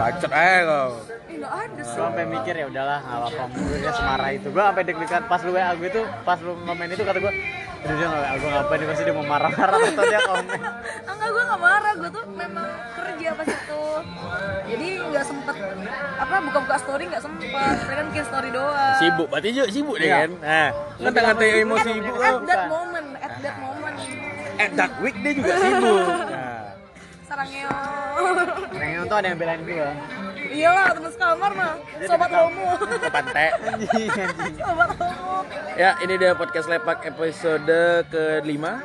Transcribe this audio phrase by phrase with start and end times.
[0.00, 0.90] Bacot aja kau.
[1.30, 1.92] Nggak ada sih.
[1.92, 4.48] Gue sampai mikir ya udahlah nggak apa-apa mungkin dia semarah itu.
[4.48, 7.32] Gue sampai deg-degan pas lu WA gue tuh pas lu komen itu kata gue
[7.80, 10.60] Aduh dia nggak gue ngapain nih pasti dia mau marah-marah atau dia komen.
[11.00, 13.82] Enggak, gue gak marah, gue tuh memang kerja pas itu
[14.68, 15.56] Jadi nggak sempet,
[16.20, 20.06] apa, buka-buka story nggak sempet Saya kan bikin story doang Sibuk, berarti juga sibuk deh
[20.06, 20.16] Iya.
[20.20, 20.30] kan.
[20.38, 20.68] Nah,
[21.00, 23.96] ngata-ngata emosi At, ibu at that moment, at that moment
[24.56, 26.04] At that week dia juga sibuk.
[26.30, 26.64] Nah,
[27.24, 27.64] Sarangnya
[28.76, 29.90] Yang tuh ada yang belain gue.
[30.50, 31.74] Iyalah, temen sekamar mah
[32.10, 34.10] Sobat homo anjing.
[34.58, 35.46] Sobat homo
[35.78, 38.82] Ya, ini dia podcast Lepak episode kelima.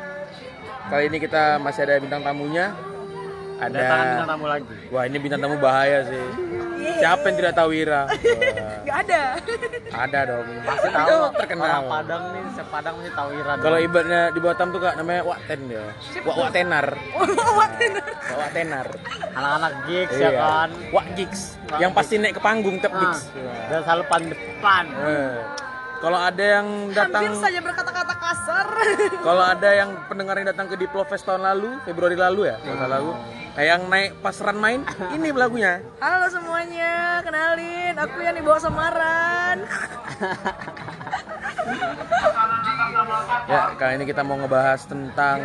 [0.88, 2.72] Kali ini kita masih ada bintang tamunya.
[3.58, 4.76] Ada bintang tamu lagi.
[4.94, 6.26] Wah, ini bintang tamu bahaya sih.
[6.96, 8.02] Siapa yang tidak tahu Wira?
[8.04, 8.16] Wah,
[8.88, 9.22] Gak ada
[9.96, 10.46] ada dong.
[10.62, 11.66] Pasti Itu tahu terkenal.
[11.66, 13.54] Orang Padang nih, sepadang mesti tahu Ira.
[13.58, 15.84] Kalau ibaratnya di Batam tuh kak namanya Wak Ten dia.
[16.22, 16.88] Wak Wak Tenar.
[17.16, 17.72] Wak
[18.36, 18.88] Wak Tenar.
[19.32, 20.70] anak-anak gigs ya kan.
[20.92, 21.42] Wak Gigs.
[21.76, 23.22] Yang pasti naik ke panggung tiap Nah, gigs.
[23.68, 24.86] dan selalu pan depan.
[24.96, 25.36] Eh,
[25.96, 28.68] Kalau ada yang datang Hampir saja berkata-kata kasar
[29.18, 32.90] Kalau ada yang pendengar yang datang ke Diplo Fest tahun lalu, Februari lalu ya, nggak
[32.92, 33.12] lalu,
[33.56, 35.80] eh, yang naik pas run main, ini lagunya.
[35.98, 39.58] Halo semuanya, kenalin Aku yang dibawa semaran
[43.46, 45.40] Ya, kali ini kita mau ngebahas tentang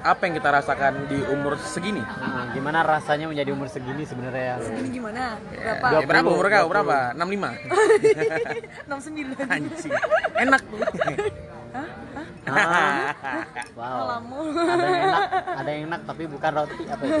[0.00, 2.00] apa yang kita rasakan di umur segini.
[2.00, 4.62] Nah, gimana rasanya menjadi umur segini sebenarnya?
[4.62, 5.34] Ini gimana?
[5.50, 5.86] Ya, Berapa?
[5.98, 6.66] eh, berapa umur kau?
[6.70, 6.96] Berapa?
[7.14, 8.86] 65?
[8.86, 9.92] 69 Anjing.
[10.38, 10.62] Enak.
[12.46, 13.10] Ah,
[13.74, 13.96] wow.
[14.22, 17.20] Alamu Ada yang enak, ada yang enak tapi bukan roti apa itu?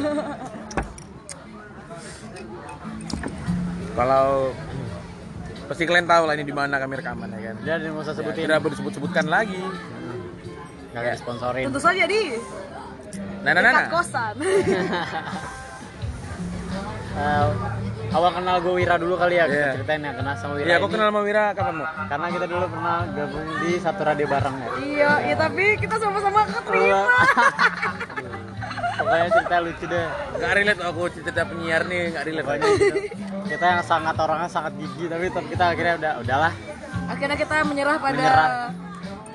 [3.92, 4.52] Kalau
[5.66, 7.56] pasti kalian tahu lah ini di mana kami rekaman ya kan.
[7.60, 8.42] Dia nggak usah Ya, sebutin.
[8.46, 9.60] tidak disebut-sebutkan lagi.
[10.92, 11.64] Nggak ada sponsorin.
[11.66, 12.22] Tentu saja di
[13.40, 13.92] Nah, nah, nah, dekat nah.
[13.94, 14.34] kosan
[17.16, 17.44] Eh,
[18.16, 19.52] awal kenal gue Wira dulu kali ya, Iya.
[19.52, 20.66] kita ceritain ya kenal sama Wira.
[20.66, 20.92] Iya, aku ini.
[20.92, 21.86] kenal sama Wira kapan mau?
[22.06, 24.68] Karena kita dulu pernah gabung di satu radio bareng ya.
[24.80, 27.00] Iya, ya tapi kita sama-sama keterima
[28.96, 30.06] Pokoknya cerita lucu deh.
[30.34, 32.46] Gak relate aku cerita penyiar nih, gak relate.
[32.46, 32.96] Pokoknya gitu.
[33.46, 36.52] kita yang sangat orangnya sangat gigi tapi tetap kita akhirnya udah udahlah
[37.06, 38.50] Akhirnya kita menyerah pada Menyerah.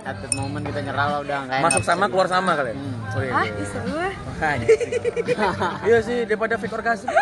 [0.01, 1.67] at that moment kita nyerah lah udah nggak enak.
[1.69, 2.73] Masuk sama keluar sama kalian.
[2.73, 3.13] Hmm.
[3.13, 3.31] Oh iya.
[3.31, 3.45] Hah?
[3.45, 3.53] iya.
[3.53, 4.65] Ih, seru ya Makanya.
[5.85, 7.05] Iya sih daripada fake orgasm.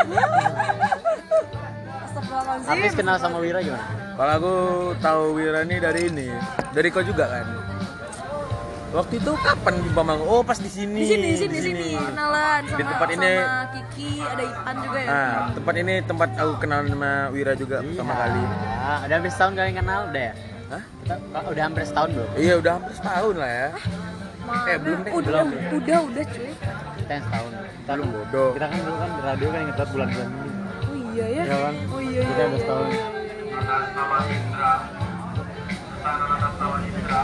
[2.62, 3.86] Habis kenal sama Wira gimana?
[4.14, 4.54] Kalau aku
[5.00, 6.28] tahu Wira nih dari ini,
[6.70, 7.46] dari kau juga kan.
[8.90, 10.18] Waktu itu kapan jumpa Mang?
[10.20, 10.98] Oh pas di sini.
[11.00, 14.76] Di sini, di sini, di sini Kenalan sama, Di tempat ini- sama Kiki, ada Ipan
[14.82, 18.42] juga ya Nah, tempat ini tempat aku kenal sama Wira juga pertama kali.
[18.42, 20.34] Ya, udah hampir setahun kalian kenal udah ya?
[20.70, 20.84] Hah?
[21.00, 21.16] Kita
[21.46, 22.30] udah hampir setahun belum?
[22.36, 23.68] Iya udah hampir setahun lah ya.
[24.42, 24.66] Mana?
[24.66, 25.50] Eh, belum deh, udah, belum.
[25.78, 26.50] udah, udah cuy
[26.98, 27.52] Kita yang setahun.
[27.54, 28.50] Kita, Belum bodoh.
[28.54, 30.50] kita kan dulu kan di radio kan inget banget bulan-bulan ini.
[31.10, 31.74] Iya ya Iya kan?
[31.88, 32.88] Oh iya, Kita iya, udah iya, setahun.
[32.88, 33.06] iya.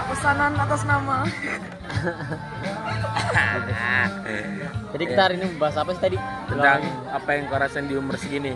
[0.06, 1.18] Pesanan atas nama
[4.91, 6.18] Jadi kita hari ini membahas apa sih tadi?
[6.46, 6.79] Tentang
[7.09, 8.56] apa yang kau rasain di umur segini.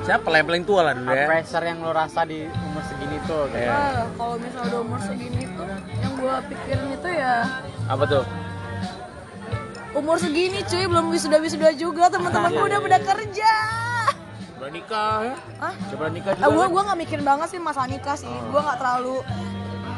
[0.00, 1.26] Siapa lah yang paling tua lah dulu ya?
[1.28, 3.76] pressure yang lo rasa di umur segini tuh kayak Iya.
[3.76, 7.34] Ah, kalau misalnya udah umur segini tuh yang gua pikirin itu ya
[7.86, 8.24] Apa tuh?
[9.90, 13.52] umur segini cuy belum wisuda wisuda juga teman-teman gua udah pada kerja
[14.58, 15.36] Udah nikah ya?
[15.62, 15.74] Hah?
[15.94, 16.44] Coba nikah juga.
[16.44, 16.72] Ah, gua kan?
[16.74, 19.16] gua nggak mikir banget sih masalah nikah sih gua nggak terlalu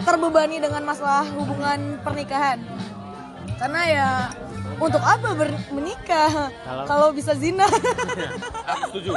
[0.04, 2.60] terbebani dengan masalah hubungan pernikahan
[3.60, 4.08] karena ya
[4.80, 6.48] untuk apa ber- menikah?
[6.50, 7.68] Kalau- kalau bisa zina.
[8.70, 9.10] Aku setuju.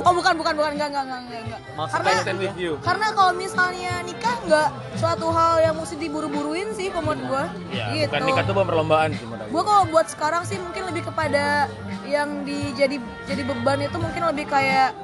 [0.00, 0.70] oh bukan bukan bukan.
[0.74, 1.60] Enggak enggak enggak enggak, enggak.
[1.76, 2.50] Maksudnya karena
[2.80, 7.44] karena kalau misalnya nikah nggak suatu hal yang mesti diburu-buruin sih kalau menurut gua.
[7.70, 8.10] Ya, gitu.
[8.10, 11.66] bukan nikah tuh perlombaan sih gue kalau buat sekarang sih mungkin lebih kepada
[12.06, 12.96] yang di jadi
[13.26, 14.94] jadi beban itu mungkin lebih kayak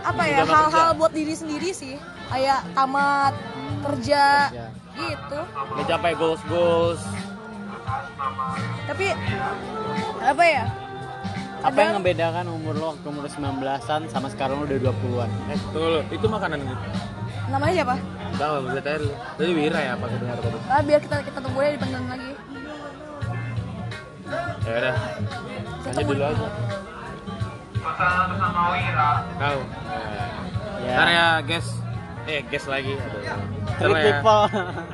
[0.00, 2.00] apa ya hal-hal buat diri sendiri sih.
[2.30, 3.34] Kayak tamat
[3.84, 4.66] kerja Kerja.
[4.96, 5.38] gitu.
[5.76, 7.00] Mencapai goals goals.
[8.86, 9.06] Tapi
[10.20, 10.64] apa ya
[11.60, 15.30] Apa Ada- yang membedakan umur lo waktu umur 19-an sama sekarang lo udah 20-an?
[15.46, 16.84] Eh, tunggu, itu makanan gitu.
[17.46, 17.94] namanya siapa
[18.32, 19.14] Tahu, bisa tanya dulu.
[19.36, 20.58] Tadi Wira ya, apa kedengar tadi?
[20.64, 22.30] ah, biar kita kita tunggu ya dipanggil lagi
[24.60, 24.96] Ya udah,
[25.84, 26.46] lanjut dulu aja.
[29.36, 29.60] Tahu.
[30.80, 30.94] Ya.
[30.94, 31.68] Ntar ya, guys.
[32.24, 32.94] Eh, guys lagi.
[32.94, 33.22] Aduh.
[33.82, 34.18] Ntar ya.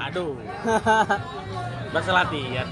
[0.02, 0.32] Aduh.
[1.90, 2.66] Bahasa latihan.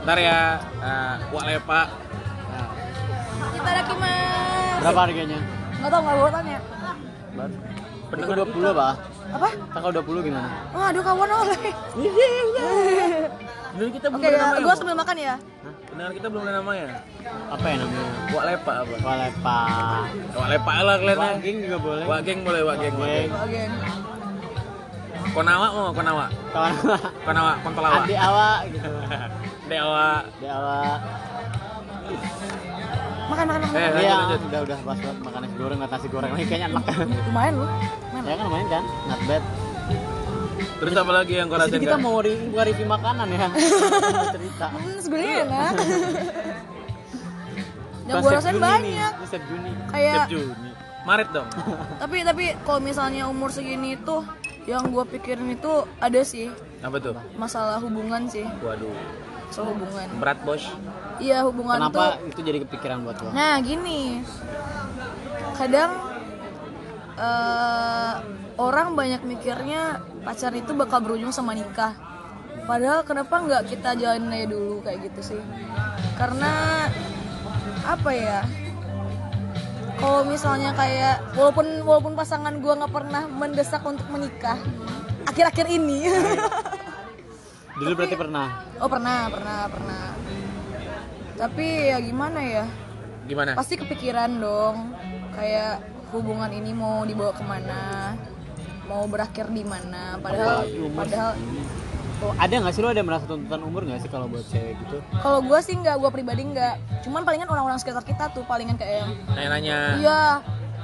[0.00, 0.38] Ntar ya,
[0.80, 1.82] uh, Wak Lepa.
[3.50, 5.38] kita ada kimas Berapa harganya?
[5.80, 6.58] nggak tahu nggak gue tanya
[8.10, 8.94] Itu 20 pak.
[9.30, 9.48] Apa?
[9.70, 10.48] Tanggal 20 gimana?
[10.72, 11.72] Oh, aduh kawan oleh.
[13.70, 14.64] Dulu kita belum Oke, ada ya, namanya.
[14.66, 15.34] gue sambil makan ya.
[15.86, 16.86] Pendengar kita belum ada namanya.
[17.48, 18.04] Apa ya namanya?
[18.30, 18.94] Wak lepa apa?
[18.98, 19.60] Walepa.
[20.34, 21.18] Wak lepa lah kalian.
[21.20, 22.04] Waging juga boleh.
[22.04, 23.30] Wak geng boleh, wak geng, wak geng.
[23.30, 23.70] Bagian.
[25.30, 26.26] Konawa mau konawa.
[26.50, 26.72] Kawan
[27.22, 28.02] Konawa, kontolawa.
[28.02, 28.90] adik awak gitu.
[29.70, 30.08] Dewa.
[30.26, 30.98] Adik awak.
[33.30, 33.76] Makan, makan, makan.
[33.78, 34.40] Eh, lanjut, Iya, lanjut.
[34.42, 36.84] udah udah pas banget makan nasi goreng, nasi goreng lagi kayaknya enak.
[37.30, 37.66] Lumayan lu.
[38.20, 38.84] Ya kan lumayan kan?
[39.06, 39.42] Not bad.
[40.80, 41.76] Terus apa lagi yang kau rasain?
[41.78, 43.46] kita mau re- buka review makanan ya.
[44.34, 44.66] Cerita.
[44.72, 45.72] Hmm, sebenarnya enak.
[48.10, 49.12] Yang gue rasain Juni banyak.
[49.46, 49.70] Juni.
[49.86, 50.26] Kayak.
[51.00, 51.48] Maret dong.
[51.96, 54.20] tapi tapi kalau misalnya umur segini tuh
[54.62, 57.16] yang gue pikirin itu ada sih Apa tuh?
[57.34, 58.92] masalah hubungan sih Waduh.
[59.48, 60.64] soal hubungan Berat bos.
[61.16, 63.30] iya hubungan Kenapa tuh itu jadi kepikiran buat lo?
[63.30, 64.20] nah gini
[65.54, 65.90] kadang
[67.14, 68.14] eh,
[68.56, 69.82] orang banyak mikirnya
[70.20, 71.96] pacaran itu bakal berujung sama nikah
[72.64, 75.40] padahal kenapa nggak kita jalanin aja dulu kayak gitu sih
[76.14, 76.86] karena
[77.82, 78.40] apa ya
[80.00, 84.56] kalau misalnya kayak walaupun walaupun pasangan gua nggak pernah mendesak untuk menikah
[85.28, 86.08] akhir-akhir ini.
[87.80, 88.46] Dulu berarti pernah.
[88.80, 90.04] oh pernah pernah pernah.
[91.36, 92.64] Tapi ya gimana ya?
[93.28, 93.54] Gimana?
[93.54, 94.96] pasti kepikiran dong.
[95.36, 98.16] Kayak hubungan ini mau dibawa ke mana?
[98.90, 100.18] Mau berakhir di mana?
[100.18, 100.66] Padahal
[100.96, 101.32] padahal
[102.20, 105.00] Oh, ada nggak sih lo ada merasa tuntutan umur nggak sih kalau buat cewek gitu?
[105.16, 109.00] kalau gue sih nggak gue pribadi nggak cuman palingan orang-orang sekitar kita tuh palingan kayak
[109.00, 109.78] yang Nanya-nanya.
[109.96, 110.22] iya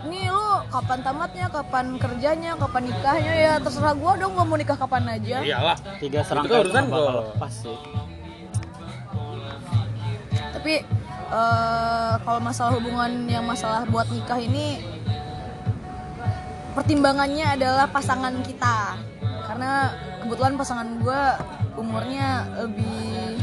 [0.02, 4.78] nih lu kapan tamatnya kapan kerjanya kapan nikahnya ya terserah gue dong gue mau nikah
[4.78, 5.76] kapan aja Iyalah.
[5.98, 7.04] Tiga serangkaian urusan lo.
[7.28, 7.76] lepas sih.
[10.52, 10.74] tapi
[11.28, 14.80] eh, kalau masalah hubungan yang masalah buat nikah ini
[16.72, 18.96] pertimbangannya adalah pasangan kita
[19.46, 19.92] karena
[20.26, 21.22] kebetulan pasangan gue
[21.76, 22.28] umurnya
[22.58, 23.38] lebih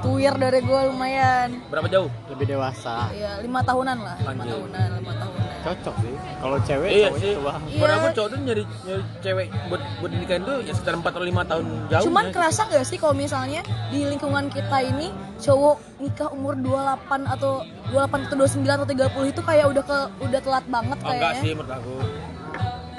[0.00, 2.10] tuir dari gue lumayan Berapa jauh?
[2.26, 3.06] Lebih dewasa.
[3.12, 4.50] ya lima tahunan lah lima Anjir.
[4.50, 6.10] tahunan lima tahunan Cocok sih.
[6.42, 7.32] Kalau cewek Iya sih.
[7.32, 7.54] tua.
[7.62, 7.78] Iya.
[7.78, 11.22] Menurut aku cowok tuh nyari nyari cewek buat buat nikahin tuh ya sekitar 4 atau
[11.22, 12.02] 5 tahun jauh.
[12.02, 12.32] Cuman ya.
[12.34, 15.06] kerasa gak sih kalau misalnya di lingkungan kita ini
[15.38, 17.62] cowok nikah umur 28 atau
[17.94, 21.42] 28 atau 29 atau 30 itu kayak udah ke udah telat banget Oh, enggak kayaknya.
[21.46, 21.94] sih menurut aku.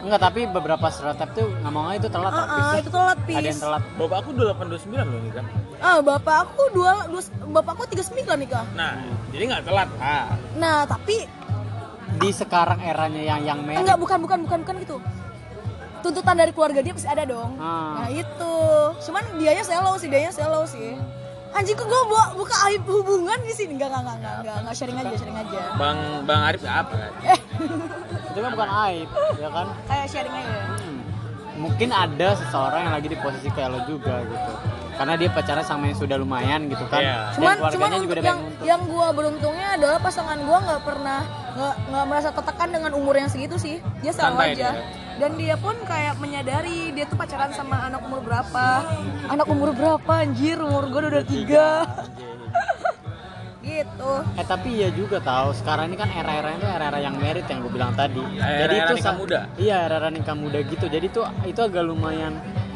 [0.04, 2.32] Enggak, tapi beberapa stereotip tuh ngomongnya itu telat.
[2.36, 2.80] Tapi ah, sih.
[2.84, 3.64] itu telat Ada yang pis.
[3.64, 3.84] telat.
[3.96, 5.46] Bapak aku 28 29 loh nikah.
[5.80, 7.22] Ah, bapak aku dua, dua
[7.56, 8.66] bapak aku 39 nikah.
[8.76, 9.00] Nah,
[9.32, 9.90] jadi nggak telat.
[9.98, 10.36] Ah.
[10.60, 11.24] Nah, tapi
[12.14, 13.82] Di sekarang eranya yang yang married.
[13.82, 14.98] enggak bukan bukan bukan bukan gitu.
[16.04, 17.56] Tuntutan dari keluarga dia pasti ada dong.
[17.58, 18.04] Ah.
[18.04, 18.54] Nah, itu.
[19.08, 21.00] Cuman dianya selo sih, dianya selo sih.
[21.54, 24.98] Anjing kok gue buka, buka aib hubungan di sini enggak enggak enggak enggak enggak sharing
[24.98, 25.60] aja sharing aja.
[25.78, 27.14] Bang Bang Arif apa?
[27.22, 27.38] Eh,
[28.34, 29.68] Itu kan bukan aib, ya kan?
[29.90, 30.58] kayak sharing aja.
[30.78, 31.00] Hmm.
[31.54, 34.52] Mungkin ada seseorang yang lagi di posisi kayak lo juga gitu.
[34.94, 37.02] Karena dia pacaran sama yang sudah lumayan gitu kan.
[37.02, 38.66] Dan cuman keluarganya cuman juga untuk udah yang nuntut.
[38.66, 41.20] yang gua beruntungnya adalah pasangan gua nggak pernah
[41.54, 44.82] nggak nggak merasa tertekan dengan umur yang segitu sih dia selalu Santai aja dia.
[45.22, 48.66] dan dia pun kayak menyadari dia tuh pacaran sama anak umur berapa
[49.30, 51.86] anak umur berapa anjir umur gua udah tiga
[53.64, 57.60] gitu Eh tapi iya juga tahu sekarang ini kan era-era itu era-era yang merit yang
[57.60, 58.20] gue bilang tadi.
[58.34, 59.40] Era-era Jadi itu nikah muda.
[59.56, 60.86] Iya era-era nikah muda gitu.
[60.86, 62.36] Jadi tuh itu agak lumayan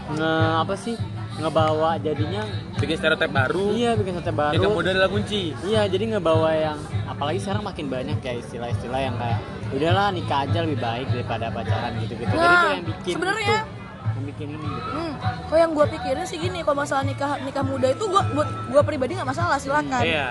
[0.10, 0.96] nge apa sih
[1.38, 2.42] ngebawa jadinya
[2.74, 3.70] Bikin stereotip baru.
[3.72, 4.56] iya bikin sate baru.
[4.56, 5.52] Nikah muda adalah kunci.
[5.62, 9.40] Iya jadi ngebawa yang apalagi sekarang makin banyak ya istilah-istilah yang kayak
[9.70, 12.32] udahlah nikah aja lebih baik daripada pacaran gitu-gitu.
[12.32, 13.76] Jadi Nah, itu yang bikin sebenarnya- itu,
[14.10, 14.90] yang bikin ini gitu.
[14.90, 15.14] hmm,
[15.46, 18.82] kalau yang gua pikirin sih gini kalau masalah nikah nikah muda itu gua buat gua
[18.82, 20.30] pribadi nggak masalah silakan Iya.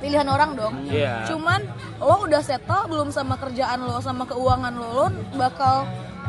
[0.00, 1.28] Pilihan orang dong Iya.
[1.28, 1.60] Cuman
[1.96, 5.84] lo udah settle belum sama kerjaan lo sama keuangan lo, lo bakal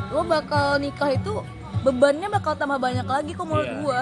[0.10, 1.40] lo bakal nikah itu
[1.82, 3.80] bebannya bakal tambah banyak lagi kok menurut Iya.
[3.80, 4.02] gua.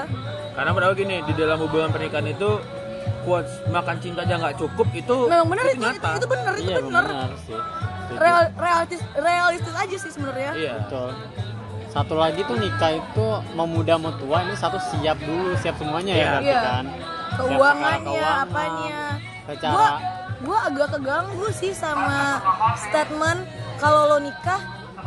[0.52, 2.60] Karena aku gini, di dalam hubungan pernikahan itu
[3.24, 6.78] quotes makan cinta aja nggak cukup itu Memang bener itu, itu, itu bener itu Iya
[6.82, 7.06] bener.
[7.06, 7.30] benar.
[8.10, 10.52] Real, realistis realistis aja sih sebenarnya.
[10.52, 10.74] Iya.
[10.84, 11.10] Betul.
[11.90, 16.12] Satu lagi tuh nikah itu mau muda mau tua ini satu siap dulu siap semuanya
[16.12, 16.30] ya Iya.
[16.34, 16.62] berarti Iya.
[16.64, 16.86] kan.
[17.40, 19.04] Keuangannya, keuangan, apanya.
[19.50, 19.90] Secara Gua
[20.40, 22.40] gua agak keganggu sih sama
[22.78, 23.44] statement
[23.76, 24.62] kalau lo nikah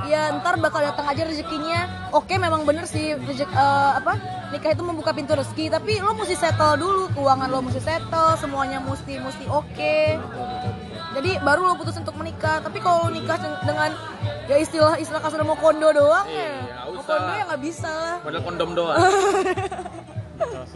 [0.05, 2.11] ya ntar bakal datang aja rezekinya.
[2.11, 4.19] Oke memang bener sih rezek, eh, apa
[4.51, 8.77] nikah itu membuka pintu rezeki tapi lo mesti settle dulu keuangan lo mesti settle semuanya
[8.79, 9.99] mesti mesti oke.
[11.13, 12.61] Jadi baru lo putus untuk menikah.
[12.61, 13.91] Tapi kalau lo nikah den- dengan
[14.49, 16.57] ya istilah istilah kasar mau kondo doang Iya, ya.
[16.83, 18.17] nggak Mau kondo ya nggak bisa lah.
[18.21, 18.97] Modal kondom doang.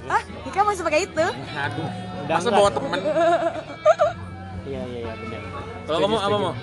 [0.07, 1.27] Ah nikah masih pakai itu?
[1.53, 1.91] Aduh.
[2.26, 3.00] Masa bawa temen?
[4.66, 5.40] Iya iya iya benar.
[5.87, 6.54] Kalau kamu apa mau?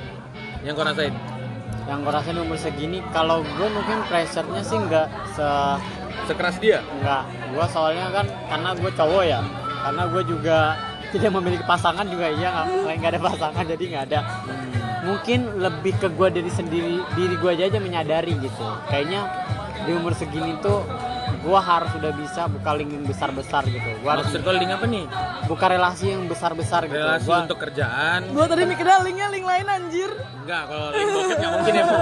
[0.60, 1.15] Yang kau rasain?
[1.84, 5.48] yang gue rasain umur segini kalau gue mungkin pressure-nya sih nggak se
[6.32, 9.39] sekeras dia nggak gue soalnya kan karena gue cowok ya
[9.84, 10.58] karena gue juga
[11.12, 14.20] tidak memiliki pasangan juga iya nggak nggak ada pasangan jadi nggak ada
[15.03, 19.27] mungkin lebih ke gue dari sendiri diri gue aja, aja menyadari gitu kayaknya
[19.84, 20.88] di umur segini tuh
[21.44, 24.86] gue harus udah bisa buka link yang besar besar gitu gue harus kau link apa
[24.86, 25.04] nih
[25.46, 29.44] buka relasi yang besar besar gitu relasi Gua- untuk kerjaan Gua tadi mikirnya linknya link
[29.44, 30.10] lain anjir.
[30.40, 32.00] enggak kalau link bokep nggak mungkin ya Bu.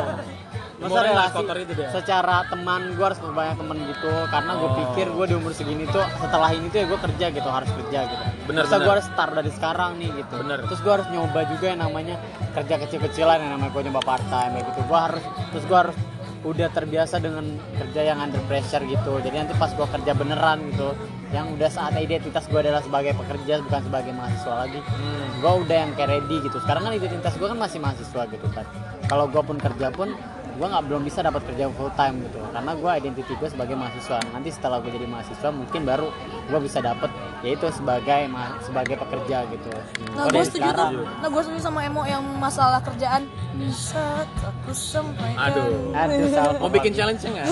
[0.81, 4.77] Masa relasi kotor itu dia secara teman gue harus banyak temen gitu karena gue Oh.
[4.79, 8.00] pikir gue di umur segini tuh setelah ini tuh ya gue kerja gitu harus kerja
[8.03, 8.81] gitu Bener, Masa bener.
[8.81, 10.57] gue harus start dari sekarang nih gitu Bener.
[10.63, 12.15] terus gue harus nyoba juga yang namanya
[12.51, 15.95] kerja kecil-kecilan yang namanya gue nyoba part time ya gitu gue harus terus gue harus
[16.41, 17.45] udah terbiasa dengan
[17.77, 19.21] kerja yang under pressure gitu.
[19.21, 20.98] Jadi nanti pas gue kerja beneran gitu
[21.31, 24.79] yang udah saatnya identitas gue adalah sebagai pekerja bukan sebagai mahasiswa lagi.
[24.81, 25.27] Hmm.
[25.41, 26.57] gue udah yang kayak ready gitu.
[26.62, 28.65] Sekarang kan identitas gue kan masih mahasiswa gitu kan.
[29.10, 30.13] Kalau gue pun kerja pun
[30.51, 34.20] gue nggak belum bisa dapat kerja full time gitu karena gue identiti gue sebagai mahasiswa
[34.29, 36.08] nanti setelah gue jadi mahasiswa mungkin baru
[36.46, 37.08] gue bisa dapat
[37.39, 39.72] yaitu sebagai ma- sebagai pekerja gitu
[40.12, 41.08] Nah, gue setuju tuh.
[41.17, 43.25] Nah, gue setuju sama Emo yang masalah kerjaan.
[43.53, 45.50] Bisa aku sampaikan.
[45.50, 45.96] Aduh.
[45.96, 46.60] Aduh, salah.
[46.60, 47.48] mau bikin challenge nggak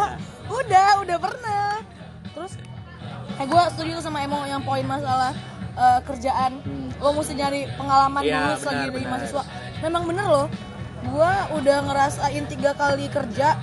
[0.58, 1.78] udah, udah pernah.
[2.32, 2.52] Terus,
[3.36, 5.36] eh gue setuju tuh sama Emo yang poin masalah
[5.70, 6.58] eh, kerjaan.
[6.58, 6.88] Hmm.
[6.98, 9.42] Lo mesti nyari pengalaman Iya, dulu selagi jadi mahasiswa.
[9.80, 10.46] Memang bener loh.
[11.04, 13.56] Gue udah ngerasain tiga kali kerja.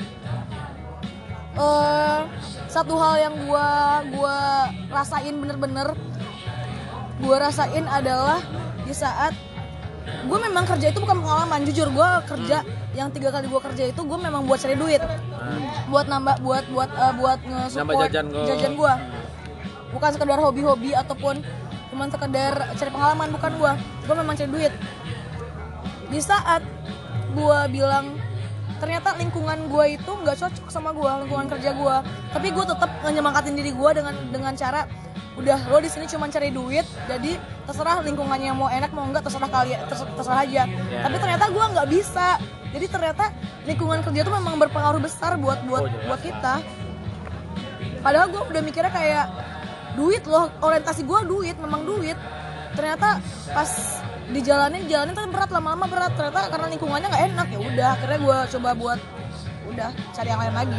[1.57, 2.21] eh
[2.69, 3.69] satu hal yang gue
[4.13, 5.97] gua rasain bener-bener
[7.17, 8.37] gue rasain adalah
[8.85, 9.33] di saat
[10.05, 12.61] gue memang kerja itu bukan pengalaman jujur gue kerja
[12.95, 15.01] yang tiga kali gue kerja itu gue memang buat cari duit.
[15.91, 18.45] Buat nambah buat buat eh, buat nge-support jajan gua.
[18.77, 18.93] gue
[19.97, 21.41] bukan sekedar hobi-hobi ataupun
[21.89, 23.71] cuman sekedar cari pengalaman bukan gue
[24.05, 24.73] gue memang cari duit.
[26.07, 26.63] Di saat
[27.33, 28.15] gue bilang
[28.77, 31.95] ternyata lingkungan gue itu nggak cocok sama gue lingkungan kerja gue
[32.29, 34.85] tapi gue tetap nyemangatin diri gue dengan dengan cara
[35.37, 37.37] udah lo di sini cuma cari duit jadi
[37.69, 40.63] terserah lingkungannya mau enak mau enggak terserah kalian terserah, terserah aja.
[40.65, 41.01] Ya.
[41.05, 42.27] tapi ternyata gue nggak bisa.
[42.67, 43.31] Jadi ternyata
[43.63, 46.63] lingkungan kerja itu memang berpengaruh besar buat buat Oh, buat kita.
[48.03, 49.25] Padahal gue udah mikirnya kayak
[49.99, 52.15] duit loh orientasi gue duit memang duit.
[52.73, 53.19] Ternyata
[53.51, 53.71] pas
[54.31, 56.11] dijalanin jalanin tapi berat lama-lama berat.
[56.15, 58.99] Ternyata karena lingkungannya nggak enak ya udah akhirnya gue coba buat
[59.67, 60.75] udah cari yang lain lagi.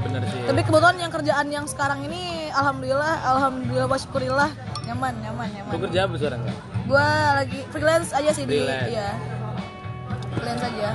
[0.00, 0.40] Bener sih.
[0.48, 4.50] Tapi kebetulan yang kerjaan yang sekarang ini alhamdulillah alhamdulillah wa syukurillah
[4.88, 5.70] nyaman nyaman nyaman.
[5.74, 6.40] Lu kerja apa sekarang
[6.90, 8.58] gue lagi freelance aja sih di.
[8.58, 8.90] Freelance.
[8.90, 9.10] iya.
[10.34, 10.88] Freelance aja.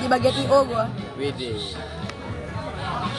[0.00, 0.84] Di bagian io gue
[1.20, 1.60] Widih.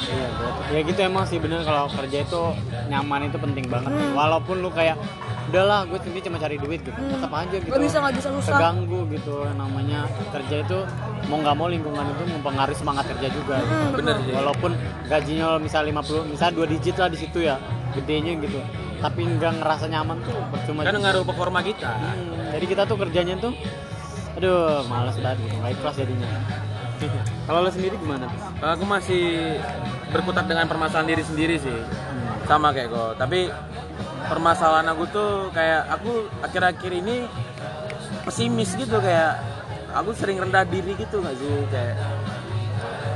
[0.02, 0.52] Iya, betul.
[0.74, 2.42] ya gitu emang sih bener kalau kerja itu
[2.90, 3.94] nyaman itu penting banget.
[4.18, 4.98] Walaupun lu kayak
[5.50, 6.94] udahlah gue sendiri cuma cari duit gitu.
[6.94, 7.12] Hmm.
[7.18, 7.72] tetap aja gitu.
[7.74, 8.54] Gak bisa nggak bisa susah.
[8.56, 10.00] Keganggu gitu yang namanya.
[10.32, 10.78] Kerja itu
[11.28, 13.74] mau nggak mau lingkungan itu mempengaruhi semangat kerja juga gitu.
[13.74, 14.26] Hmm, bener betul.
[14.28, 14.72] sih walaupun
[15.08, 17.56] gajinya misal 50 misal dua digit lah di situ ya
[17.98, 18.60] gedenya gitu.
[19.02, 21.90] Tapi nggak ngerasa nyaman tuh percuma kan ngaruh performa kita.
[21.90, 23.54] Hmm, jadi kita tuh kerjanya tuh
[24.38, 25.56] aduh males banget gitu.
[25.60, 26.30] Nggak ikhlas jadinya.
[27.50, 28.30] Kalau lo sendiri gimana?
[28.62, 29.58] Aku masih
[30.14, 31.78] berkutat dengan permasalahan diri sendiri sih.
[32.46, 33.50] Sama kayak kok tapi
[34.32, 37.28] permasalahan aku tuh kayak aku akhir-akhir ini
[38.24, 39.44] pesimis gitu kayak
[39.92, 41.56] aku sering rendah diri gitu nggak sih?
[41.68, 42.00] Kayak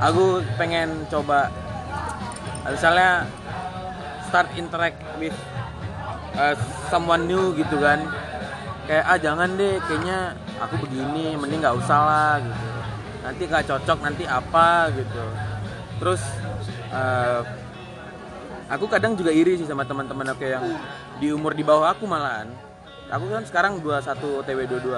[0.03, 1.47] aku pengen coba
[2.67, 3.23] misalnya
[4.27, 5.37] start interact with
[6.35, 6.51] uh,
[6.91, 8.03] someone new gitu kan.
[8.83, 12.67] Kayak ah jangan deh kayaknya aku begini mending nggak usah lah gitu.
[13.23, 15.23] Nanti nggak cocok nanti apa gitu.
[15.95, 16.21] Terus
[16.91, 17.39] uh,
[18.69, 20.65] aku kadang juga iri sih sama teman-teman aku yang
[21.21, 22.49] di umur di bawah aku malahan.
[23.13, 24.97] Aku kan sekarang 21 TW 22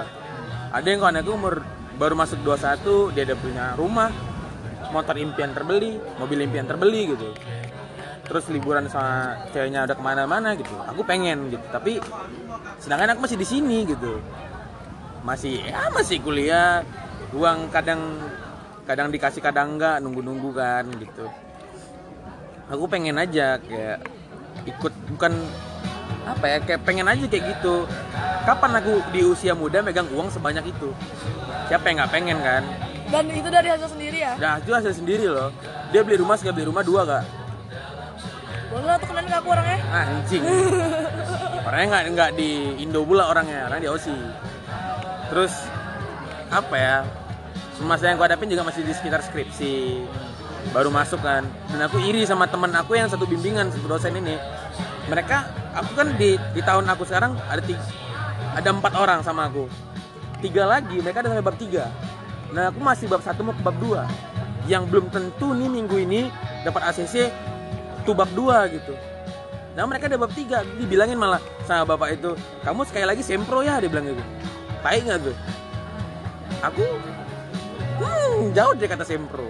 [0.68, 1.54] ada yang kawan aku umur
[1.96, 4.10] baru masuk 21 dia udah punya rumah
[4.92, 7.32] motor impian terbeli mobil impian terbeli gitu.
[8.28, 10.72] Terus liburan sama ceweknya udah ke mana-mana gitu.
[10.88, 12.00] Aku pengen gitu tapi
[12.80, 14.20] sedangkan aku masih di sini gitu.
[15.24, 16.84] Masih ya masih kuliah
[17.36, 18.00] uang kadang
[18.88, 21.28] kadang dikasih kadang enggak nunggu-nunggu kan gitu
[22.68, 23.98] aku pengen aja kayak
[24.68, 25.32] ikut bukan
[26.28, 27.88] apa ya kayak pengen aja kayak gitu.
[28.44, 30.92] Kapan aku di usia muda megang uang sebanyak itu?
[31.68, 32.62] Siapa yang nggak pengen kan?
[33.08, 34.32] Dan itu dari hasil sendiri ya?
[34.36, 35.48] Nah itu hasil sendiri loh.
[35.92, 37.24] Dia beli rumah sekali beli rumah dua kak.
[38.68, 39.78] Boleh lah tuh kenalin ke aku orangnya?
[39.88, 40.42] Anjing.
[41.68, 42.50] Orangnya nggak nggak di
[42.84, 44.28] Indo pula orangnya orangnya di Aussie.
[45.32, 45.52] Terus
[46.48, 46.96] apa ya
[47.84, 50.04] masa yang gue hadapin juga masih di sekitar skripsi
[50.74, 51.44] baru masuk kan.
[51.72, 54.36] Dan aku iri sama teman aku yang satu bimbingan satu dosen ini.
[55.08, 55.36] Mereka
[55.72, 57.84] aku kan di di tahun aku sekarang ada tiga,
[58.54, 59.68] ada empat orang sama aku.
[60.38, 61.88] Tiga lagi mereka ada sampai bab tiga.
[62.52, 64.04] Nah aku masih bab satu mau ke bab dua.
[64.68, 66.20] Yang belum tentu nih minggu ini
[66.62, 67.32] dapat ACC
[68.04, 68.92] tuh bab dua gitu.
[69.72, 73.80] Nah mereka ada bab tiga dibilangin malah sama bapak itu kamu sekali lagi sempro ya
[73.80, 74.24] dia bilang gitu.
[74.84, 75.36] Baik nggak tuh
[76.62, 76.84] aku
[78.02, 79.46] hmm, jauh dari kata sempro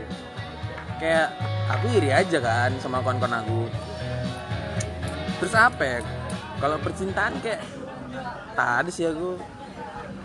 [0.98, 1.28] kayak
[1.70, 3.70] aku iri aja kan sama kawan-kawan aku.
[5.38, 5.98] Terus apa ya?
[6.58, 7.62] Kalau percintaan kayak
[8.58, 9.38] tadi sih aku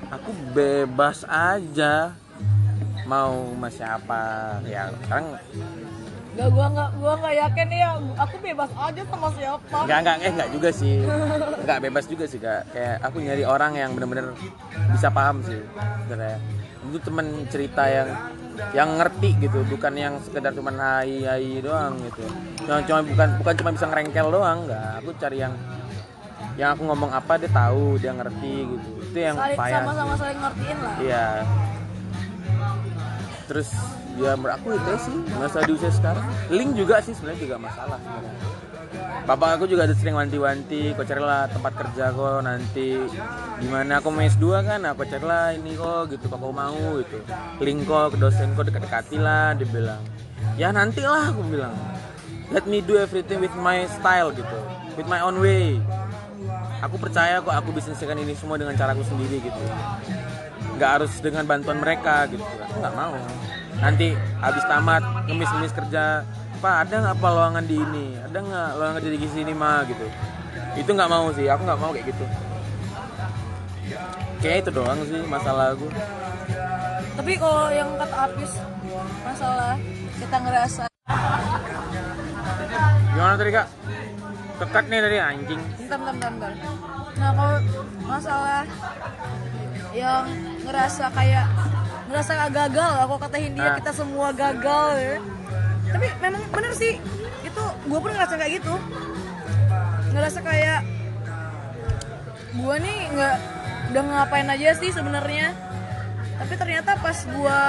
[0.10, 2.18] aku bebas aja
[3.06, 4.24] mau sama siapa.
[4.66, 5.38] Ya sekarang
[6.34, 7.90] Gak gua nggak gua nggak yakin ya.
[8.26, 9.78] Aku bebas aja sama siapa.
[9.86, 10.96] nggak nggak eh nggak juga sih.
[11.62, 12.74] Nggak bebas juga sih kak.
[12.74, 14.34] Kayak aku nyari orang yang bener-bener
[14.90, 15.62] bisa paham sih
[16.10, 16.42] sebenarnya.
[16.90, 18.10] Itu temen cerita yang
[18.74, 22.24] yang ngerti gitu bukan yang sekedar cuman hai hai doang gitu.
[22.66, 24.90] Yang cuma bukan bukan cuma bisa ngerengkel doang nggak.
[25.04, 25.54] Aku cari yang
[26.54, 28.90] yang aku ngomong apa dia tahu dia ngerti gitu.
[29.14, 30.96] Itu yang Saling payah sama-sama saling ngertiin lah.
[31.02, 31.28] iya.
[33.50, 33.70] Terus
[34.14, 36.26] ya aku itu sih masa di usia sekarang.
[36.54, 38.63] Link juga sih sebenarnya juga masalah sebenarnya
[39.24, 43.00] bapak aku juga ada sering wanti-wanti kok carilah tempat kerja kok nanti.
[43.64, 47.18] Gimana aku mes dua kan aku carilah ini kok gitu kok mau gitu.
[47.64, 49.98] Link kok ke dosen kok dekat-dekati lah dia
[50.60, 51.76] ya nantilah aku bilang.
[52.52, 54.60] Let me do everything with my style gitu
[54.98, 55.82] with my own way.
[56.84, 59.64] Aku percaya kok aku bisa selesaikan ini semua dengan caraku sendiri gitu.
[60.76, 62.44] Nggak harus dengan bantuan mereka gitu.
[62.44, 63.16] Aku nggak mau.
[63.80, 66.28] Nanti habis tamat ngemis-ngemis kerja
[66.64, 68.06] pak ada nggak apa lowongan di ini?
[68.24, 70.06] Ada nggak lowongan kerja di sini mah gitu.
[70.80, 72.26] Itu nggak mau sih aku nggak mau kayak gitu.
[74.40, 75.88] Kayak itu doang sih masalah aku.
[77.20, 78.52] Tapi kalau yang kata Apis
[79.28, 79.76] masalah
[80.16, 80.84] kita ngerasa.
[83.12, 83.68] Gimana tadi kak?
[84.64, 85.62] Kekat nih tadi anjing.
[85.84, 86.52] Bentar bentar bentar.
[87.20, 87.58] Nah kalau
[88.08, 88.64] masalah
[89.92, 90.26] yang
[90.64, 91.46] ngerasa kayak
[92.08, 93.76] ngerasa gagal aku katain dia Ah.
[93.78, 95.16] kita semua gagal ya.
[95.94, 96.98] Tapi memang bener sih
[97.46, 98.76] itu gue pun ngerasa kayak gitu.
[100.14, 100.82] Ngerasa kayak
[102.54, 103.38] gue nih nggak
[103.94, 105.54] udah ngapain aja sih sebenarnya.
[106.34, 107.60] Tapi ternyata pas gue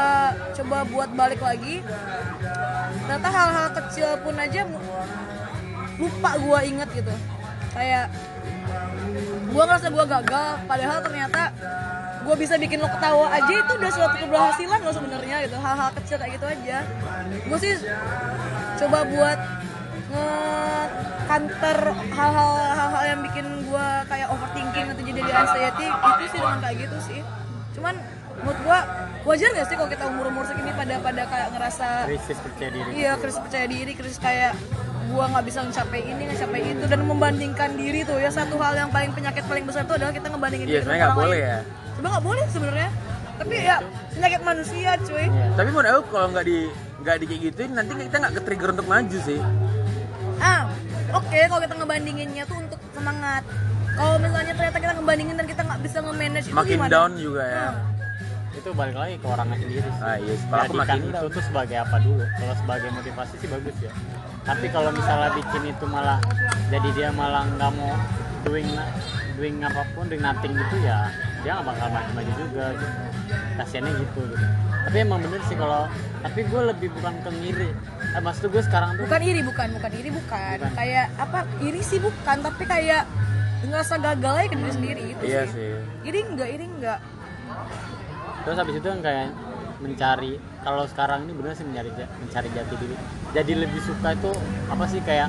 [0.56, 1.84] coba buat balik lagi
[3.04, 4.64] ternyata hal-hal kecil pun aja
[6.00, 7.14] lupa gue inget gitu.
[7.76, 8.08] Kayak
[9.52, 11.52] gue ngerasa gue gagal padahal ternyata
[12.24, 15.56] gue bisa bikin lo ketawa aja itu udah suatu keberhasilan lo sebenarnya gitu.
[15.60, 16.78] Hal-hal kecil kayak gitu aja.
[17.44, 17.72] Gue sih
[18.80, 19.38] coba buat
[20.14, 20.28] nge
[21.24, 21.78] counter
[22.12, 26.96] hal-hal hal-hal yang bikin gue kayak overthinking atau jadi anxiety itu sih dengan kayak gitu
[27.00, 27.20] sih.
[27.76, 27.94] Cuman
[28.34, 28.78] menurut gue
[29.24, 32.88] wajar gak sih kalau kita umur umur segini pada pada kayak ngerasa krisis percaya diri
[32.92, 34.52] Iya, krisis percaya diri, krisis kayak
[35.08, 38.28] gua nggak bisa mencapai ini, mencapai itu dan membandingkan diri tuh ya.
[38.32, 41.16] Satu hal yang paling penyakit paling besar itu adalah kita ngebandingin iya diri sebenarnya nggak
[41.16, 41.48] boleh lain.
[41.48, 41.58] ya
[42.04, 42.90] Sebenarnya nggak boleh sebenarnya.
[43.34, 43.76] Tapi ya
[44.12, 45.24] penyakit manusia, cuy.
[45.24, 45.46] Iya.
[45.56, 46.58] tapi menurut aku kalau nggak di
[47.00, 49.40] nggak di kayak gituin nanti kita nggak ke trigger untuk maju sih
[50.36, 50.60] Ah,
[51.10, 53.42] oke kalau kita ngebandinginnya tuh untuk semangat.
[53.90, 57.66] Kalau misalnya ternyata kita ngebandingin dan kita nggak bisa nge-manage itu makin down juga ya
[57.66, 57.74] Nah,
[58.54, 60.02] itu balik lagi ke orangnya sendiri sih.
[60.04, 63.48] ah iya kalau aku makin itu down tuh sebagai apa dulu kalau sebagai motivasi sih
[63.48, 63.92] bagus ya
[64.42, 66.18] tapi kalau misalnya bikin itu malah
[66.68, 67.92] jadi dia malah nggak mau
[68.42, 68.68] doing
[69.34, 71.10] doing apa pun doing nothing gitu ya
[71.44, 72.96] dia nggak bakal maju-maju juga gitu
[73.54, 74.46] kasiannya gitu gitu
[74.84, 75.84] tapi emang bener sih kalau
[76.24, 77.70] tapi gue lebih bukan ke ngiri
[78.16, 80.56] eh, maksud gue sekarang tuh bukan iri, bukan, bukan iri, bukan.
[80.60, 80.72] Bukan.
[80.72, 81.38] Kayak apa?
[81.60, 83.04] Iri sih bukan, tapi kayak
[83.64, 85.52] ngerasa gagal aja ke diri sendiri gitu iya sih.
[85.56, 85.72] sih
[86.04, 86.98] Iri enggak, iri enggak.
[88.44, 89.32] terus habis itu yang kayak
[89.80, 92.96] mencari kalau sekarang ini bener sih mencari mencari jati diri
[93.32, 94.30] jadi lebih suka itu
[94.68, 95.28] apa sih kayak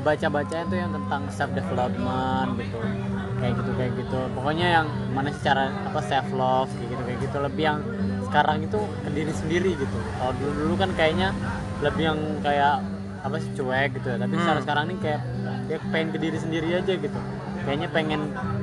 [0.00, 2.78] baca bacanya tuh yang tentang self development gitu
[3.40, 4.20] kayak gitu kayak gitu.
[4.32, 7.36] Pokoknya yang mana sih cara apa self love kayak gitu kayak gitu.
[7.40, 7.78] Lebih yang
[8.22, 9.96] sekarang itu ke diri sendiri gitu.
[10.14, 11.28] Kalau dulu dulu kan kayaknya
[11.80, 12.74] lebih yang kayak
[13.20, 14.16] apa sih cuek gitu ya.
[14.16, 14.42] Tapi Hmm.
[14.44, 15.20] sekarang sekarang ini kayak
[15.66, 17.18] ya pengen ke diri sendiri aja gitu.
[17.60, 18.20] Kayaknya pengen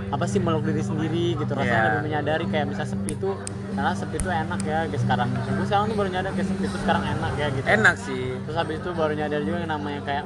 [0.07, 1.51] apa sih meluk diri sendiri gitu.
[1.51, 1.87] Rasanya Iya.
[1.91, 3.29] lebih menyadari kayak misal sepi itu
[3.73, 5.29] karena sepi itu enak ya guys sekarang.
[5.35, 7.65] Gue sekarang tuh baru nyadar kayak sepi itu sekarang enak ya gitu.
[7.67, 8.23] Enak sih.
[8.41, 10.23] Terus habis itu baru nyadar juga yang namanya kayak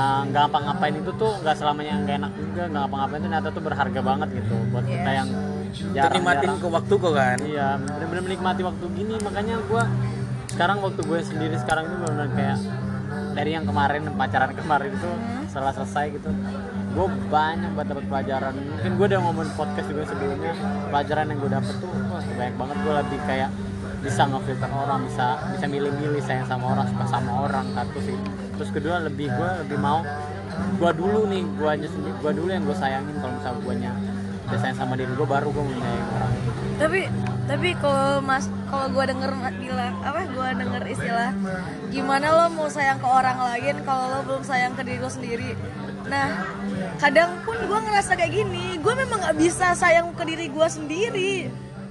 [0.00, 3.62] uh, nggak apa-ngapain itu tuh nggak selamanya nggak enak juga nggak apa-ngapain itu ternyata tuh
[3.62, 5.18] berharga banget gitu buat kita Yes.
[5.20, 5.28] yang
[5.94, 7.38] jarang nikmatin ke waktu kok kan?
[7.46, 9.82] Iya bener-bener menikmati waktu gini makanya gue
[10.50, 12.58] sekarang waktu gue sendiri sekarang itu bener kayak
[13.38, 15.10] dari yang kemarin pacaran kemarin itu
[15.46, 16.30] setelah selesai gitu
[16.90, 18.54] gue banyak banget dapat pelajaran.
[18.58, 20.52] Mungkin gue udah ngomong di podcast juga sebelumnya
[20.90, 22.76] pelajaran yang gue dapet tuh wah, banyak banget.
[22.82, 23.50] Gue lebih kayak
[24.00, 28.16] bisa ngefilter orang bisa bisa milih-milih sayang sama orang suka sama orang satu sih.
[28.56, 30.00] Terus kedua lebih gue lebih mau
[30.80, 31.72] gue dulu nih gue
[32.20, 33.74] gue dulu yang gue sayangin kalau misal gue
[34.50, 36.32] udah sayang sama diri gue baru gue menyayangi orang.
[36.80, 37.00] Tapi
[37.46, 41.30] tapi kalau mas kalau gue denger bilang apa gue denger istilah
[41.92, 45.52] gimana lo mau sayang ke orang lain kalau lo belum sayang ke diri lo sendiri?
[46.08, 46.26] Nah
[46.98, 51.34] kadang pun gue ngerasa kayak gini gue memang nggak bisa sayang ke diri gue sendiri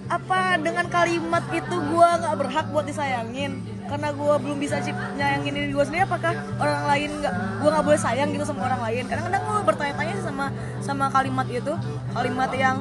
[0.09, 3.61] apa dengan kalimat itu gue nggak berhak buat disayangin?
[3.85, 7.85] Karena gue belum bisa cip nyayangin diri gue sendiri apakah orang lain nggak gue nggak
[7.85, 9.03] boleh sayang gitu sama orang lain?
[9.05, 10.45] Kadang-kadang gue bertanya-tanya sih sama
[10.81, 11.73] sama kalimat itu.
[12.13, 12.77] Kalimat yang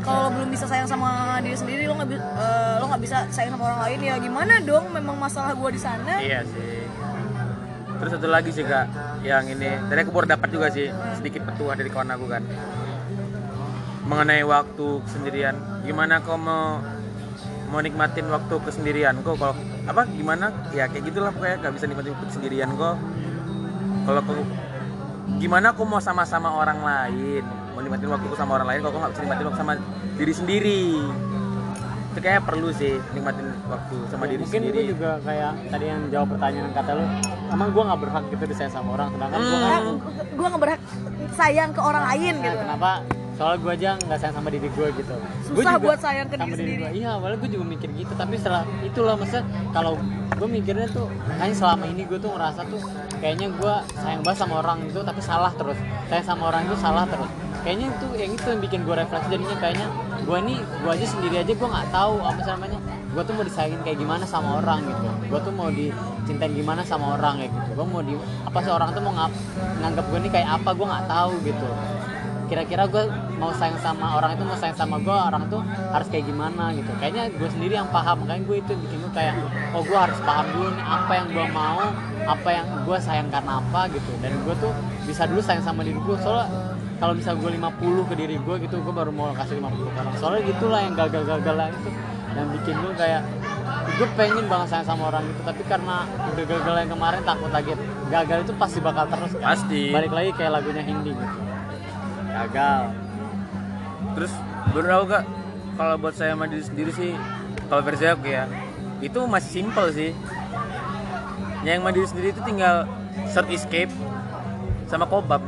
[0.00, 3.64] kalau belum bisa sayang sama diri sendiri lo nggak eh, lo nggak bisa sayang sama
[3.68, 4.84] orang lain ya gimana dong?
[4.96, 6.24] Memang masalah gue di sana.
[6.24, 6.88] Iya sih.
[8.00, 8.90] Terus satu lagi sih kak,
[9.22, 9.78] yang ini.
[9.86, 12.42] Tadi aku baru dapat juga sih sedikit petuah dari kawan aku kan
[14.02, 15.54] mengenai waktu kesendirian.
[15.82, 16.82] Gimana kau mau
[17.72, 20.52] mau nikmatin waktu kesendirian kok kalau apa gimana?
[20.70, 21.56] Ya kayak gitulah pokoknya.
[21.60, 22.96] Gak bisa nikmatin waktu kesendirian kok
[24.02, 24.42] kalau kau
[25.38, 27.44] gimana kau mau sama-sama orang lain?
[27.72, 29.74] Mau nikmatin waktu sama orang lain kalau kau nggak bisa nikmatin waktu sama
[30.14, 30.82] diri sendiri.
[32.12, 34.76] Itu kayak perlu sih nikmatin waktu sama diri mungkin sendiri.
[34.76, 37.04] gue juga kayak tadi yang jawab pertanyaan kata lu
[37.48, 39.82] emang gue nggak berhak gitu disayang sama orang sedangkan gue kan
[40.28, 40.80] gue nggak berhak
[41.32, 42.58] sayang ke orang lain Nah, gitu.
[42.60, 42.90] kenapa
[43.42, 45.14] soalnya gue aja nggak sayang sama diri gue gitu.
[45.18, 46.82] Gua Susah juga buat sayang ke sama diri sendiri.
[46.86, 46.90] gua.
[46.94, 49.98] iya awalnya gue juga mikir gitu tapi setelah itulah maksudnya kalau
[50.38, 52.80] gue mikirnya tuh kayaknya selama ini gue tuh ngerasa tuh
[53.18, 55.78] kayaknya gue sayang banget sama orang itu tapi salah terus.
[56.06, 57.30] Sayang sama orang itu salah terus.
[57.66, 59.86] Kayaknya itu yang itu yang bikin gue refleksi jadinya kayaknya
[60.22, 62.78] gue nih gue aja sendiri aja gue nggak tahu apa namanya.
[63.10, 65.06] Gue tuh mau disayangin kayak gimana sama orang gitu.
[65.26, 67.70] Gue tuh mau dicintain gimana sama orang kayak gitu.
[67.74, 68.14] Gue mau di
[68.46, 69.32] apa sih orang tuh mau ngap,
[69.82, 71.68] nganggap gue nih kayak apa gue nggak tahu gitu.
[72.50, 73.04] Kira-kira gue
[73.42, 76.94] mau sayang sama orang itu mau sayang sama gue orang tuh harus kayak gimana gitu.
[77.02, 79.34] Kayaknya gue sendiri yang paham makanya gue itu bikin gue kayak
[79.74, 81.82] oh gue harus paham dulu nih apa yang gue mau
[82.22, 84.12] apa yang gue sayang karena apa gitu.
[84.22, 84.70] Dan gue tuh
[85.10, 86.46] bisa dulu sayang sama diri gue soalnya
[87.02, 90.14] kalau misal gue 50 ke diri gue gitu gue baru mau kasih 50 ke orang.
[90.22, 91.90] Soalnya gitulah yang gagal-gagal lah itu
[92.32, 93.22] yang bikin gue kayak
[93.98, 97.74] gue pengen banget sayang sama orang itu tapi karena udah gagal yang kemarin takut lagi
[98.08, 99.52] gagal itu pasti bakal terus kan.
[99.52, 99.90] Pasti.
[99.90, 101.36] balik lagi kayak lagunya Hindi gitu.
[102.32, 103.11] Gagal
[104.12, 104.32] terus
[104.70, 105.24] baru tahu kak?
[105.72, 107.12] Kalau buat saya sama diri sendiri sih
[107.66, 108.44] kalau versi aku ya
[109.00, 110.10] itu masih simple sih.
[111.62, 112.76] Yang sama diri sendiri itu tinggal
[113.26, 113.92] search escape
[114.84, 115.40] sama kobab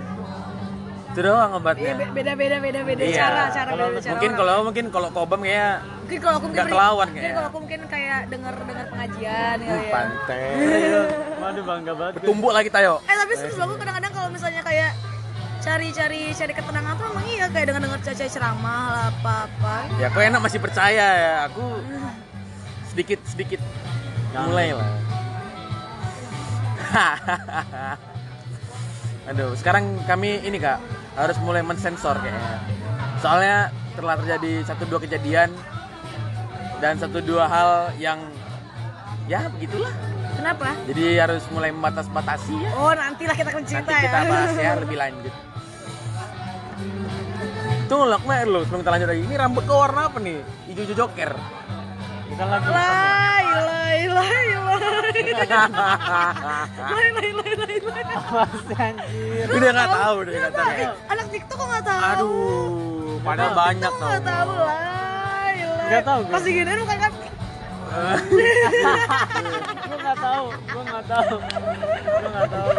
[1.06, 3.14] itu doang Iya obatnya be- beda beda beda beda Iya.
[3.16, 6.58] cara cara Kalau beda cara mungkin kalau mungkin kalau kobam kayak mungkin kalau aku mungkin
[6.58, 7.36] nggak kelawan mungkin kayaknya.
[7.36, 9.92] kalau aku mungkin kayak dengar dengar pengajian gitu ya.
[9.94, 10.42] Pantai.
[11.38, 12.12] Waduh bangga banget.
[12.14, 12.26] Gue.
[12.26, 12.92] tumbuk lagi tayo.
[13.04, 14.90] Eh tapi serius aku kadang-kadang kalau misalnya kayak
[15.64, 20.06] cari-cari cari ketenangan tuh emang iya kayak dengan dengar caca ceramah lah apa apa ya
[20.12, 21.64] kok enak masih percaya ya aku
[22.92, 23.60] sedikit sedikit
[24.42, 24.90] mulai lah.
[29.30, 30.78] Aduh sekarang kami ini kak
[31.14, 32.58] harus mulai mensensor kayaknya.
[33.22, 35.50] Soalnya telah terjadi satu dua kejadian
[36.82, 38.18] dan satu dua hal yang
[39.30, 39.94] ya begitulah.
[40.34, 40.74] Kenapa?
[40.90, 42.70] Jadi harus mulai membatas-batasi ya.
[42.74, 44.28] Oh nantilah kita akan cerita nanti kita ya.
[44.28, 45.34] bahas ya lebih lanjut
[47.84, 49.22] Tunggu lah, kemarin lo sebelum kita lanjut lagi.
[49.22, 50.38] Ini rambut kau warna apa nih?
[50.66, 51.30] Hijau-hijau joker.
[52.24, 52.66] Bukan lagi.
[52.66, 54.82] Lai, lai, lai, lai.
[56.74, 58.02] Lai, lai, lai, lai, lai.
[58.34, 59.46] Mas anjir.
[59.46, 60.70] Udah nggak tahu deh tahu.
[60.74, 62.00] Eh, Anak TikTok kok nggak tahu?
[62.02, 64.08] Aduh, padahal banyak Kok tau.
[64.08, 65.86] nggak tahu lai, lai.
[65.86, 66.32] Nggak tahu gue.
[66.32, 67.12] Pas diginiin bukan kan?
[69.84, 70.44] Gue nggak tahu.
[70.66, 71.36] Gue nggak tahu.
[72.02, 72.70] Gue nggak tahu.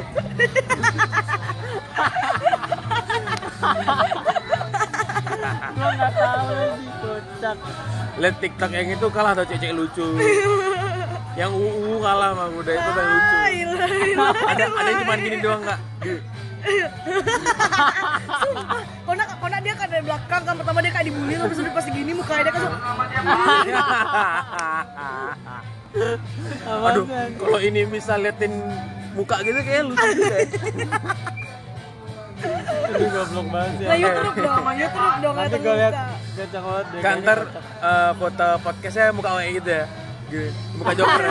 [5.53, 7.57] Nggak tahu lagi kocak.
[8.15, 10.05] Lihat TikTok yang itu kalah atau cecek lucu.
[11.39, 13.35] yang UU kalah sama udah itu yang lucu.
[13.35, 14.33] Lai, lai, lai.
[14.55, 15.79] Ada ada yang cuma gini doang nggak?
[19.05, 22.11] Kona, kona dia kan dari belakang kan pertama dia kayak dibully terus udah pas gini
[22.17, 22.61] mukanya dia kan
[26.65, 27.05] Aduh,
[27.39, 28.51] kalau ini bisa liatin
[29.15, 30.37] muka gitu kayak lucu juga.
[32.45, 32.59] ya.
[32.85, 33.85] Aduh goblok banget sih.
[33.85, 35.89] Nah YouTube dong, YouTube dong Nanti gue muka.
[36.35, 37.01] kocak banget deh.
[37.01, 37.39] Kantor
[37.81, 39.85] eh, foto podcastnya muka kayak gitu ya.
[40.25, 40.49] Gitu.
[40.75, 41.23] Muka joker.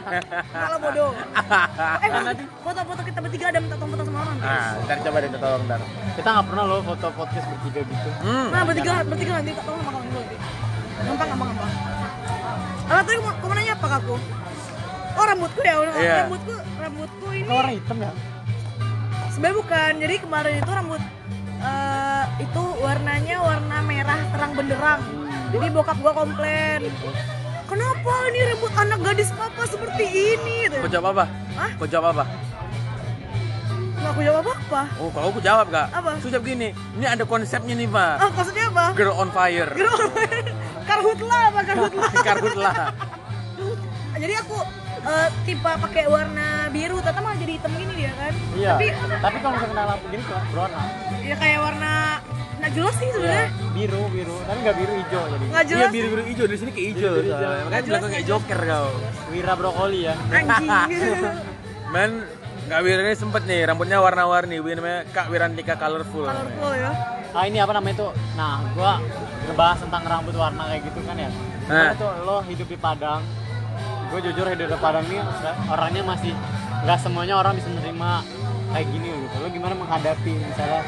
[0.54, 1.10] Malah bodoh.
[2.04, 4.36] Eh nanti foto-foto kita bertiga ada minta tolong foto sama orang.
[4.38, 5.80] Nah, ntar coba deh tolong ntar.
[6.16, 8.08] Kita nggak pernah loh foto podcast bertiga gitu.
[8.20, 8.46] Hmm.
[8.48, 10.36] Nah bertiga bertiga nanti tak tolong sama kamu dulu.
[11.00, 11.72] Gampang gampang gampang.
[12.90, 14.14] Alah tadi mau nanya apa ke aku?
[15.10, 16.14] Oh rambutku ya, Iya.
[16.24, 18.10] rambutku rambutku ini warna hitam ya?
[19.40, 19.92] Sebenarnya bukan.
[20.04, 21.02] Jadi kemarin itu rambut
[21.60, 25.00] eh, itu warnanya warna merah terang benderang.
[25.50, 26.92] Jadi bokap gua komplain.
[27.64, 30.04] Kenapa ini rambut anak gadis papa seperti
[30.36, 30.68] ini?
[30.68, 30.76] Gitu.
[30.76, 31.24] Kau jawab apa?
[31.56, 31.70] Hah?
[31.80, 32.24] Kau jawab apa?
[34.00, 35.92] Nggak aku jawab apa Oh, kalau aku jawab gak?
[35.92, 36.16] Apa?
[36.16, 38.14] Aku jawab gini, ini ada konsepnya nih, Pak.
[38.16, 39.68] ah maksudnya apa Girl on fire.
[39.76, 39.92] Girl,
[40.88, 42.74] karhutla apa karhutla Karhutlah.
[44.16, 44.56] jadi aku
[45.02, 48.72] eh, tipe pakai warna biru ternyata malah jadi hitam gini dia kan Iya.
[48.72, 48.86] tapi
[49.18, 50.82] Tapi kalau misalnya kena lampu gini tuh berwarna.
[51.20, 51.92] ya kayak warna
[52.60, 53.14] nggak jelas sih Iya.
[53.14, 54.36] sebenarnya Biru, biru.
[54.44, 55.44] Tapi nggak biru hijau jadi.
[55.46, 57.12] nggak Iya, jelas biru-biru hijau di sini kayak hijau.
[57.64, 58.88] Makanya bilang kayak joker kau.
[59.30, 60.14] Wira brokoli ya.
[60.28, 60.68] anjing
[61.94, 62.10] Men,
[62.68, 64.60] Kak Wira ini sempet nih, rambutnya warna-warni.
[64.60, 66.22] Namanya Kak Wirantika Colorful.
[66.22, 66.92] colorful ya
[67.30, 68.12] Ah ini apa namanya tuh?
[68.34, 68.98] Nah, gua
[69.42, 71.30] ngebahas tentang rambut warna kayak gitu kan ya.
[71.66, 71.90] Nah.
[71.94, 73.22] Tuh lo hidup di Padang.
[74.10, 75.22] Gue jujur hidup di Padang nih
[75.66, 76.32] orangnya masih
[76.80, 78.26] nggak semuanya orang bisa nerima
[78.68, 79.36] kayak gini gitu.
[79.36, 80.82] Lo gimana menghadapi misalnya?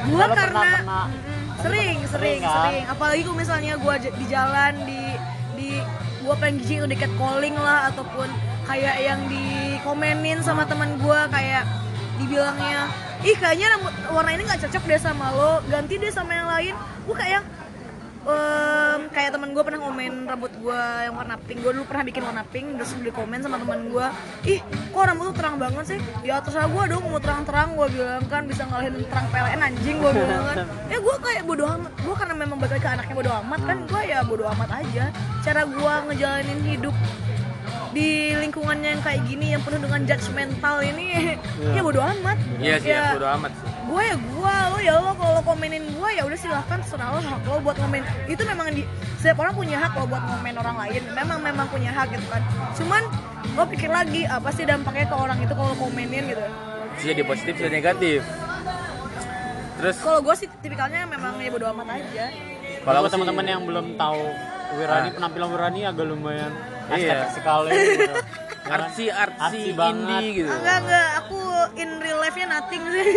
[0.00, 2.92] Kalau karena pernah- pernah- Mm, sering sering Sering, sering, kan?
[2.94, 5.02] apalagi kalau misalnya gua j- di jalan di
[5.52, 5.68] di
[6.20, 8.28] gua pengen udah deket calling lah ataupun
[8.64, 11.68] kayak yang dikomenin sama teman gua kayak
[12.16, 12.88] dibilangnya
[13.20, 16.74] ih kayaknya rambut warna ini nggak cocok deh sama lo ganti deh sama yang lain
[17.04, 17.42] gua kayak
[18.26, 21.58] em, kayak temen gue pernah komen rambut gue yang warna pink.
[21.64, 24.06] Gue dulu pernah bikin warna pink terus di komen sama temen gue
[24.48, 25.98] ih kok rambut lu terang banget sih?
[26.26, 30.10] Ya terserah gue dong mau terang-terang gue bilang kan bisa ngalahin terang PLN anjing gue
[30.12, 30.56] bilang kan.
[30.92, 31.92] Ya gue kayak bodo amat.
[32.00, 35.04] Gue karena memang balik ke anaknya bodo amat kan gue ya bodo amat aja.
[35.40, 36.94] Cara gue ngejalanin hidup
[37.90, 41.34] di lingkungannya yang kayak gini yang penuh dengan judgmental ini
[41.68, 42.38] ya bodo amat.
[42.56, 43.66] Iya sih, Ya, ya, bodo amat sih.
[43.66, 47.18] gue ya gue lo ya lo kalau lo komenin gue ya udah silahkan serah lo
[47.18, 50.76] hak lo buat komen itu memang di setiap orang punya hak lo buat komen orang
[50.78, 51.02] lain.
[51.10, 52.42] Memang memang punya hak gitu kan.
[52.72, 53.02] Cuman
[53.50, 56.44] lo pikir lagi apa sih dampaknya ke orang itu kalau komenin gitu?
[56.94, 58.20] Bisa jadi positif, bisa negatif.
[59.76, 59.96] Terus?
[59.98, 62.24] Kalau gue sih tipikalnya memang ya bodo amat aja.
[62.80, 64.22] Kalau teman-teman yang belum tahu
[64.70, 65.12] Wirani Ah.
[65.12, 66.52] penampilan Wirani agak lumayan
[66.92, 67.30] Iya.
[67.30, 68.14] sekali gitu.
[68.62, 69.94] Artsy, artsy, Artsy banget.
[69.96, 70.50] indie gitu.
[70.50, 71.38] enggak enggak aku
[71.74, 73.06] in real life nya nothing sih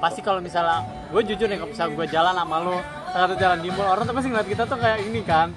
[0.00, 2.76] Pasti kalau misalnya gue jujur nih kalau misalnya gue jalan sama lo
[3.10, 5.52] satu jalan di mall orang tuh pasti ngeliat kita tuh kayak ini kan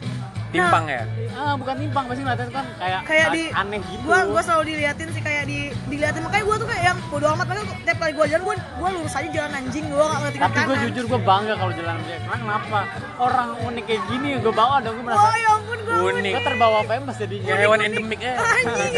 [0.54, 1.02] Timpang ya.
[1.34, 4.64] ah bukan timpang pasti ngeliatnya tuh kan kayak kayak di aneh gitu gue gue selalu
[4.70, 8.12] diliatin sih kayak di diliatin makanya gue tuh kayak yang bodo amat makanya tiap kali
[8.14, 11.20] gue jalan gue gue lurus aja jalan anjing gue gak ngerti tapi kanan jujur gue
[11.20, 12.80] bangga kalau jalan dia karena kenapa
[13.18, 16.32] orang unik kayak gini gue bawa dong gue merasa oh ya ampun gue Unik.
[16.32, 18.34] gue terbawa famous jadinya Ya hewan endemik ya.
[18.38, 18.94] anjing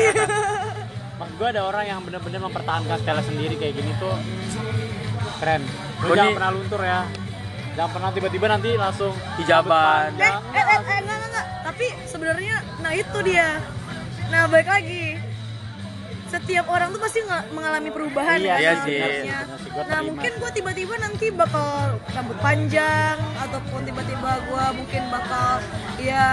[1.24, 4.12] Mas gue ada orang yang benar-benar mempertahankan style sendiri kayak gini tuh
[5.36, 5.64] keren.
[6.00, 7.00] Lu Gua jangan pernah luntur ya.
[7.76, 10.16] Jangan pernah tiba-tiba nanti langsung Hijaban.
[10.16, 11.46] rambut eh, eh, eh, eh, enggak, enggak, enggak.
[11.62, 13.60] Tapi sebenarnya, nah itu dia.
[14.26, 15.20] Nah, balik lagi.
[16.26, 19.00] Setiap orang tuh pasti nga- mengalami perubahan Iya, kan iya sih.
[19.78, 21.70] Nah, mungkin gue tiba-tiba nanti bakal
[22.10, 25.62] rambut panjang ataupun tiba-tiba gue mungkin bakal
[25.96, 26.28] ya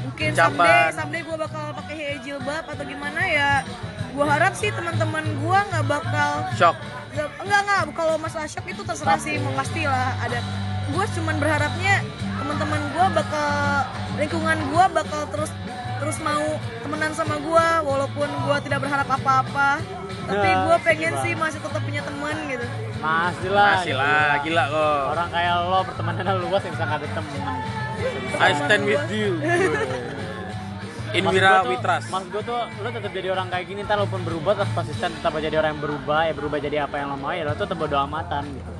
[0.00, 0.52] mungkin Ucapan.
[0.52, 3.52] someday someday gue bakal pakai jilbab atau gimana ya.
[4.10, 6.76] Gue harap sih teman-teman gue nggak bakal Shock.
[7.10, 10.38] Nggak- enggak enggak kalau masalah shock itu terserah sih mau pasti lah ada
[10.86, 12.02] gue cuman berharapnya
[12.36, 13.50] teman-teman gue bakal
[14.16, 15.50] lingkungan gue bakal terus
[15.96, 16.46] terus mau
[16.80, 19.78] temenan sama gue walaupun gue tidak berharap apa-apa
[20.22, 22.66] tapi Ya, gue pengen sih masih tetap punya teman gitu
[23.00, 23.80] Masih lah.
[23.80, 25.00] Masih lah, gila kok.
[25.10, 27.40] Orang kayak lo pertemanannya luas yang bisa nggak ada temen.
[28.38, 29.30] I stand with you.
[31.10, 32.04] In Maksud Wira gua tuh- Witras.
[32.06, 35.10] Maksud gue tuh lo tetap jadi orang kayak gini, ntar lo pun berubah tetap konsisten
[35.12, 37.66] tetap jadi orang yang berubah ya berubah jadi apa yang lo mau ya lo tuh
[37.66, 38.70] tetap bodo amatan gitu.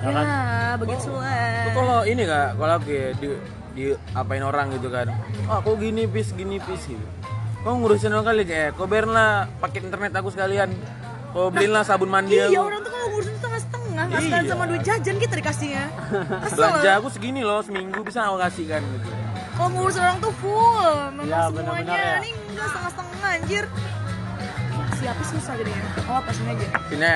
[0.00, 0.24] Ya kan?
[0.24, 0.40] ya
[0.76, 3.26] begitu Lu lah kalau ini kak, kalau ya, di,
[3.70, 5.12] di apain orang gitu kan,
[5.44, 7.06] oh aku gini pis, gini pis gitu.
[7.60, 9.30] Kau ngurusin orang kali kayak, kau biarin lah
[9.60, 10.72] paket internet aku sekalian.
[11.30, 12.64] Kau beliin lah sabun mandi iya aku.
[12.64, 14.50] orang tuh kalau ngurusin setengah-setengah nggak sekalian Iya.
[14.50, 15.84] sama duit jajan kita dikasihnya
[16.42, 19.10] Kesel Belanja aku segini loh seminggu bisa aku kasih kan gitu.
[19.60, 22.16] Kalau ngurus orang tuh full memang Ya, semuanya benar-benar ya.
[22.24, 23.64] ini enggak setengah-setengah anjir
[24.96, 27.14] siapa susah jadinya oh apa sini aja Sini.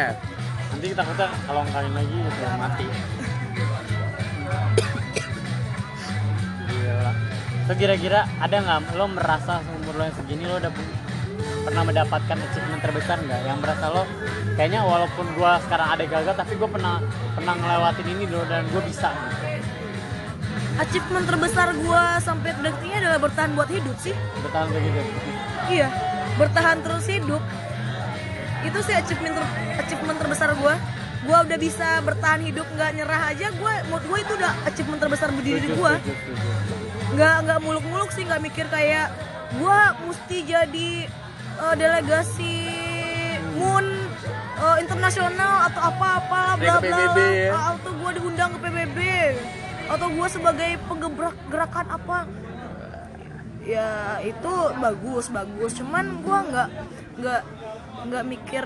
[0.69, 2.87] Nanti kita takutnya kalau ngkawin lagi udah mati.
[6.67, 7.13] Gila.
[7.65, 10.73] So kira-kira ada nggak lo merasa umur lo yang segini lo udah
[11.65, 13.41] pernah mendapatkan achievement terbesar nggak?
[13.47, 14.03] Yang merasa lo
[14.59, 17.01] kayaknya walaupun gua sekarang ada gagal tapi gue pernah
[17.33, 19.11] pernah ngelewatin ini dulu dan gue bisa.
[20.75, 24.15] Achievement terbesar gua sampai detik ini adalah bertahan buat hidup sih.
[24.43, 25.01] Bertahan begitu.
[25.71, 25.89] iya
[26.35, 27.43] bertahan terus hidup.
[28.65, 30.75] Itu sih achievement ter- achievement terbesar gua.
[31.25, 33.49] Gua udah bisa bertahan hidup nggak nyerah aja.
[33.57, 35.97] Gua menurut gua itu udah achievement terbesar berdiri di gua.
[36.01, 36.49] Setuju, setuju.
[37.15, 39.15] nggak nggak muluk-muluk sih nggak mikir kayak
[39.63, 40.93] gua mesti jadi
[41.63, 42.55] eh, delegasi
[43.55, 43.87] moon
[44.59, 46.99] eh, internasional atau apa-apa bla bla.
[47.79, 48.99] Atau gua diundang ke PBB
[49.89, 52.19] atau gua sebagai penggebrak gerakan apa?
[53.65, 55.73] Ya itu bagus bagus.
[55.77, 56.69] Cuman gua nggak
[57.21, 57.43] nggak
[58.09, 58.65] nggak mikir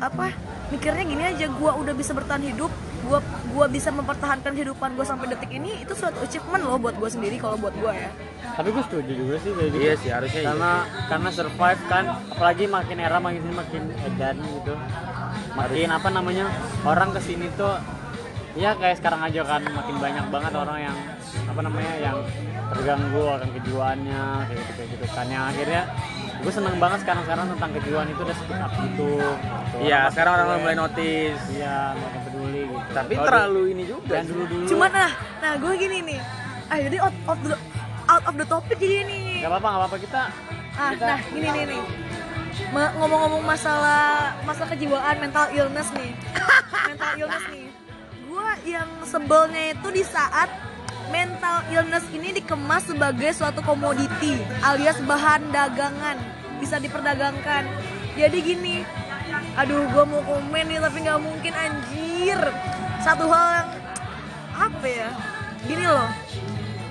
[0.00, 0.32] apa?
[0.70, 3.18] Mikirnya gini aja gue udah bisa bertahan hidup gue
[3.56, 7.42] gua bisa mempertahankan kehidupan gue sampai detik ini itu suatu achievement loh buat gue sendiri
[7.42, 8.10] kalau buat gue ya.
[8.54, 9.82] Tapi gue setuju juga sih kayak gitu.
[9.82, 10.48] Iya sih harusnya iya.
[10.52, 10.72] karena
[11.08, 14.74] karena survive kan apalagi makin era makin sini makin edan gitu.
[15.58, 16.46] Makin apa namanya
[16.86, 17.74] orang ke sini tuh
[18.58, 20.96] ya kayak sekarang aja kan makin banyak banget orang yang
[21.46, 22.16] apa namanya yang
[22.70, 25.26] terganggu akan kejiwaannya kayak gitu kayak gitu kan.
[25.26, 25.82] Yang akhirnya
[26.40, 29.76] gue seneng banget sekarang sekarang tentang kejiwaan itu udah speak up gitu, gitu.
[29.84, 31.42] iya Orang sekarang orang mulai notice.
[31.52, 32.90] Iya makin peduli gitu.
[32.90, 35.10] Tapi Kalau terlalu ini juga yang dulu dulu cuman nah
[35.42, 36.20] nah gue gini nih.
[36.70, 37.56] Ah jadi out of the
[38.06, 39.96] out of the topic jadi nih nggak apa-apa nggak apa-apa.
[39.98, 40.20] Kita
[40.74, 41.82] ah kita- nah gini nih nih.
[42.70, 46.10] Ngomong-ngomong masalah masalah kejiwaan mental illness nih.
[46.90, 47.69] Mental illness nih
[48.66, 50.50] yang sebelnya itu di saat
[51.10, 56.16] mental illness ini dikemas sebagai suatu komoditi alias bahan dagangan
[56.62, 57.66] bisa diperdagangkan.
[58.14, 58.86] Jadi gini
[59.54, 62.40] aduh gue mau komen nih tapi nggak mungkin anjir.
[63.00, 63.70] Satu hal yang
[64.54, 65.08] apa ya
[65.64, 66.08] gini loh.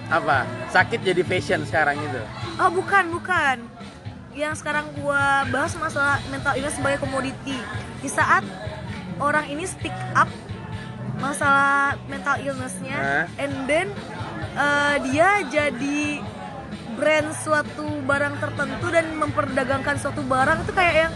[0.09, 0.43] Apa?
[0.73, 2.21] Sakit jadi fashion sekarang itu?
[2.57, 3.61] Oh bukan bukan.
[4.33, 7.57] Yang sekarang gua bahas masalah mental illness sebagai komoditi.
[8.01, 8.41] Di saat
[9.21, 10.29] orang ini speak up
[11.19, 12.97] Masalah mental illnessnya.
[12.97, 13.25] Hah?
[13.37, 13.87] And then
[14.55, 16.23] eh, dia jadi
[16.99, 21.13] brand suatu barang tertentu Dan memperdagangkan suatu barang itu kayak yang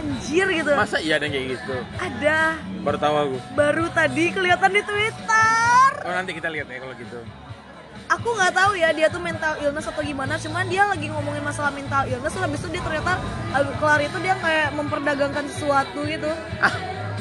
[0.00, 0.72] anjir gitu.
[0.72, 1.76] Masa iya ada yang kayak gitu?
[2.00, 2.38] Ada.
[2.80, 3.36] Baru tahu aku.
[3.52, 5.88] Baru tadi kelihatan di Twitter.
[6.06, 7.18] Oh nanti kita lihat ya kalau gitu.
[8.10, 11.70] Aku nggak tahu ya dia tuh mental illness atau gimana cuman dia lagi ngomongin masalah
[11.70, 13.22] mental illness habis itu dia ternyata
[13.78, 16.26] kelar itu dia kayak memperdagangkan sesuatu gitu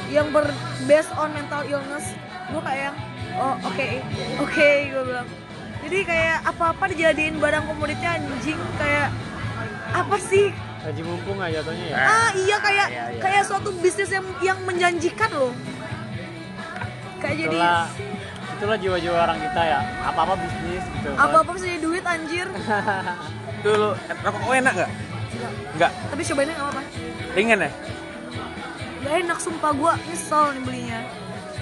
[0.10, 0.46] yang ber
[0.90, 2.18] based on mental illness
[2.50, 2.98] gue kayak yang
[3.38, 3.88] oh oke
[4.42, 5.30] oke gue bilang.
[5.80, 9.10] Jadi kayak apa-apa dijadiin barang komoditi anjing kayak
[9.96, 10.52] apa sih?
[10.80, 11.98] Haji mumpung aja jatuhnya ya?
[11.98, 13.22] Ah iya kayak iya, iya.
[13.22, 15.54] kayak suatu bisnis yang yang menjanjikan loh.
[17.20, 17.80] Kayak jadi itulah
[18.60, 19.80] itulah jiwa-jiwa orang kita ya.
[20.04, 21.10] Apa apa bisnis gitu.
[21.16, 22.48] Apa-apa bisa jadi duit anjir.
[23.66, 23.90] Dulu
[24.24, 24.92] rokok kau enak gak?
[25.76, 26.82] Enggak, tapi cobainnya nggak apa-apa.
[27.36, 27.72] Ringan ya?
[29.00, 31.00] Gak enak sumpah gue nyesel nih belinya.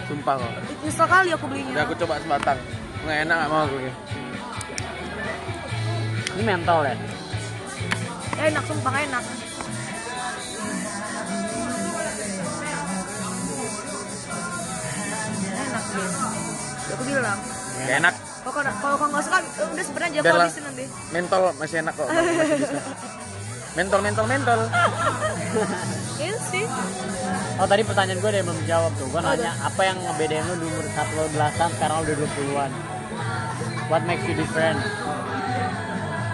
[0.08, 0.52] Sumpah kok.
[0.82, 1.74] Nyesel kali aku belinya.
[1.74, 2.58] Udah aku coba sebatang.
[3.04, 3.92] Nggak enak gak mau aku ini
[6.34, 6.96] ini mental ya?
[8.34, 9.24] Gak enak sumpah gak enak.
[15.38, 16.06] Gak enak deh
[16.88, 17.40] Ya, Aku bilang.
[17.78, 18.14] Gak enak.
[18.48, 20.84] Kalau kalau- kau nggak suka udah sebenarnya aja habisin nanti.
[21.12, 22.08] Mentol masih enak kok.
[22.08, 22.80] Masih bisa.
[23.76, 24.60] Mentol, mentol, mentol.
[26.18, 26.64] Iya sih
[27.58, 29.08] oh tadi pertanyaan gue ada yang belum jawab tuh.
[29.10, 32.72] Gue nanya apa yang ngebedain lu di umur saat lo belasan sekarang lo udah 20-an
[33.88, 34.80] what makes you different?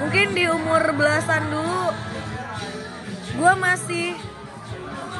[0.03, 1.95] Mungkin di umur belasan dulu
[3.39, 4.19] Gue masih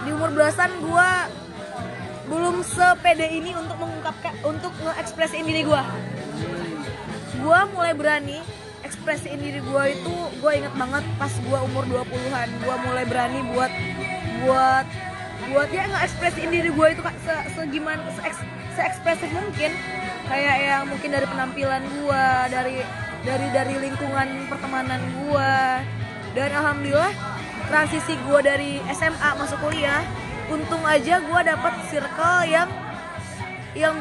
[0.03, 1.09] Di umur belasan gue
[2.27, 5.81] Belum sepede ini untuk mengungkapkan Untuk ngekspresiin diri gue
[7.39, 8.43] Gue mulai berani
[8.83, 13.71] Ekspresiin diri gue itu Gue inget banget pas gue umur 20an Gue mulai berani buat
[14.43, 14.85] Buat
[15.51, 18.21] Buat ya ngekspresiin diri gue itu Kak, se, segimana se,
[18.79, 19.71] ekspresif mungkin.
[20.23, 22.75] Kayak yang mungkin dari penampilan gue Dari
[23.23, 25.79] dari dari lingkungan pertemanan gua.
[26.35, 27.13] Dan alhamdulillah
[27.71, 30.03] transisi gua dari SMA masuk kuliah
[30.51, 32.67] untung aja gua dapat circle yang
[33.73, 33.95] yang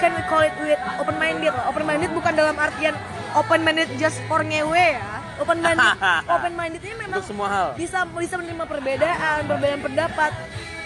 [0.00, 2.96] can we call it with open minded open minded bukan dalam artian
[3.36, 5.88] open minded just for ngewe ya open minded
[6.36, 7.68] open minded ini memang Untuk semua hal.
[7.74, 10.32] bisa bisa menerima perbedaan perbedaan pendapat.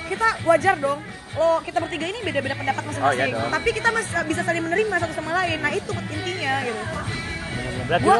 [0.04, 1.00] Kita wajar dong
[1.34, 3.10] lo kita bertiga ini beda-beda pendapat masing-masing.
[3.10, 3.50] Oh, iya dong.
[3.50, 5.58] tapi kita masih bisa saling menerima satu sama lain.
[5.58, 6.80] Nah itu intinya gitu.
[7.84, 8.16] Berarti gua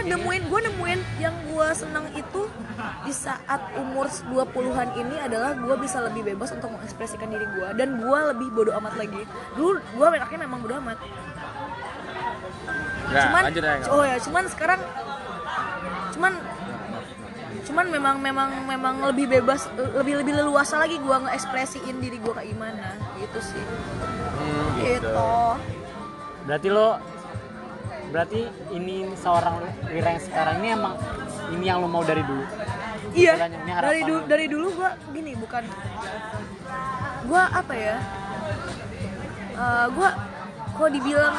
[0.00, 2.42] segini- nemuin gua nemuin yang gua senang itu
[3.02, 8.00] di saat umur 20-an ini adalah gua bisa lebih bebas untuk mengekspresikan diri gua dan
[8.00, 9.22] gua lebih bodoh amat lagi.
[9.52, 10.98] Dulu gua anaknya memang bodoh amat.
[13.10, 14.80] Nggak, cuman lanjut aja oh ya cuman sekarang
[16.20, 16.36] cuman
[17.64, 22.52] cuman memang memang memang lebih bebas lebih lebih leluasa lagi gua ngekspresiin diri gua kayak
[22.52, 23.64] gimana gitu sih
[24.40, 25.32] Hmm, gitu, gitu
[26.44, 27.00] berarti lo
[28.12, 28.40] berarti
[28.76, 30.94] ini seorang Wira yang sekarang ini emang
[31.56, 32.44] ini yang lo mau dari dulu
[33.10, 33.34] Iya.
[33.82, 34.28] Dari dulu lu.
[34.30, 35.66] dari dulu gua gini bukan
[37.26, 37.96] gua apa ya?
[39.50, 40.10] Eh, gua
[40.78, 41.34] kok dibilang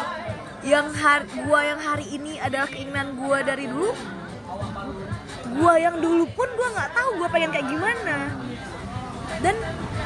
[0.68, 3.96] yang hari gua yang hari ini adalah keinginan gua dari dulu.
[5.52, 8.18] Gua yang dulu pun gua nggak tahu gua pengen kayak gimana.
[9.42, 9.56] Dan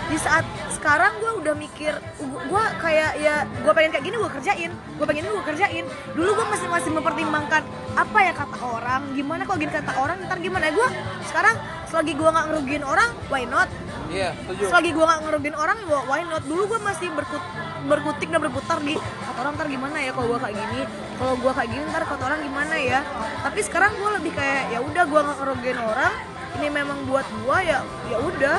[0.05, 4.31] di saat sekarang gua udah mikir gua- gua kayak ya gua pengen kayak gini gua
[4.31, 5.85] kerjain gua pengen ini gua kerjain.
[6.13, 7.63] Dulu gua masih masih mempertimbangkan
[7.95, 10.67] apa ya kata orang gimana kalau gini kata orang ntar gimana?
[10.67, 10.87] Gue
[11.31, 11.55] sekarang
[11.87, 13.71] selagi gue nggak ngerugiin orang why not?
[14.11, 14.67] Iya setuju.
[14.67, 16.43] Selagi gue nggak ngerugiin orang why not?
[16.43, 17.39] Dulu gue masih berkut
[17.85, 20.81] berkutik dan berputar di kata orang ntar gimana ya kalau gue kayak gini?
[21.15, 22.99] Kalau gue kayak gini ntar kata orang gimana ya?
[23.41, 26.13] Tapi sekarang gue lebih kayak ya udah gue nggak ngerugiin orang.
[26.55, 27.79] Ini memang buat gue ya
[28.09, 28.57] ya udah.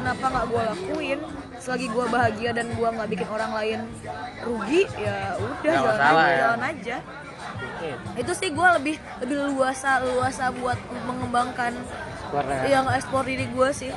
[0.00, 1.18] Kenapa nggak gue lakuin?
[1.60, 3.78] Selagi gue bahagia dan gue nggak bikin orang lain
[4.40, 6.38] rugi ya udah Nggak jalan aja ya.
[6.40, 6.96] jalan aja.
[8.16, 11.72] Itu sih gue lebih lebih luasa luasa buat mengembangkan
[12.30, 12.64] keluarga.
[12.64, 13.92] yang ekspor diri gue sih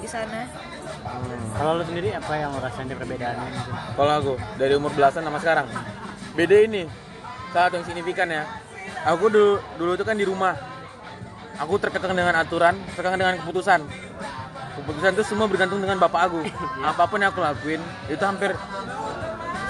[0.00, 0.46] di sana
[1.56, 3.50] Kalau lu sendiri apa yang lu rasain di perbedaannya?
[3.98, 5.66] Kalau aku dari umur belasan sama sekarang.
[6.32, 6.88] Beda ini
[7.52, 8.48] saat yang signifikan ya.
[9.04, 10.56] Aku dulu dulu itu kan di rumah.
[11.60, 13.84] Aku terkekang dengan aturan terkekang dengan keputusan.
[14.80, 16.40] Keputusan itu semua bergantung dengan bapak aku.
[16.90, 18.56] Apa pun yang aku lakuin itu hampir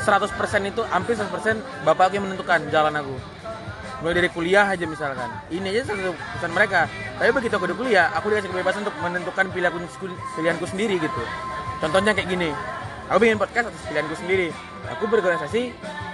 [0.07, 3.15] 100% itu hampir 100% bapak aku yang menentukan jalan aku
[4.01, 5.29] mulai dari kuliah aja misalkan.
[5.53, 6.89] Ini aja satu keputusan mereka.
[7.21, 9.79] Tapi begitu aku udah kuliah aku dikasih kebebasan untuk menentukan pilihanku,
[10.37, 11.23] pilihanku sendiri gitu.
[11.85, 12.51] Contohnya kayak gini.
[13.13, 14.49] Aku bikin podcast atas pilihanku sendiri.
[14.97, 15.63] Aku berorganisasi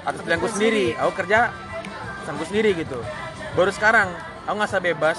[0.03, 0.99] atas pilihanku sendiri.
[0.99, 1.55] aku kerja
[2.23, 2.99] pesanku sendiri gitu.
[3.55, 4.11] Baru sekarang
[4.45, 5.19] aku ngerasa bebas.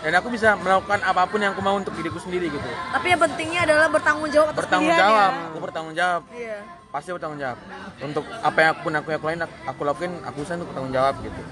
[0.00, 2.64] Dan aku bisa melakukan apa pun yang aku mau untuk diriku sendiri gitu.
[2.64, 5.28] Tapi yang pentingnya adalah bertanggung jawab atas bertanggung jawab.
[5.28, 5.44] Ya.
[5.44, 6.22] aku bertanggung jawab.
[6.32, 6.58] Iya.
[6.88, 7.58] pasti bertanggung jawab.
[8.00, 11.42] Untuk apa yang pun aku lakuin aku lakuin aku untuk bertanggung jawab gitu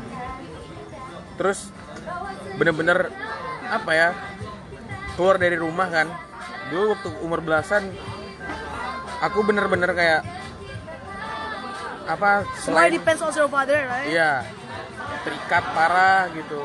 [1.39, 1.71] terus
[2.59, 3.09] bener-bener
[3.71, 4.09] apa ya
[5.15, 6.11] keluar dari rumah kan.
[6.69, 7.89] Dulu waktu umur belasan
[9.25, 10.21] aku bener-bener kayak
[12.09, 14.09] apa selain depends on your father, right?
[14.11, 14.45] iya
[15.23, 16.61] terikat parah gitu.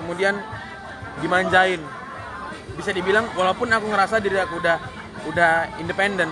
[0.00, 0.40] Kemudian
[1.20, 1.84] dimanjain.
[2.76, 4.76] Bisa dibilang walaupun aku ngerasa diri aku udah
[5.26, 6.30] udah independen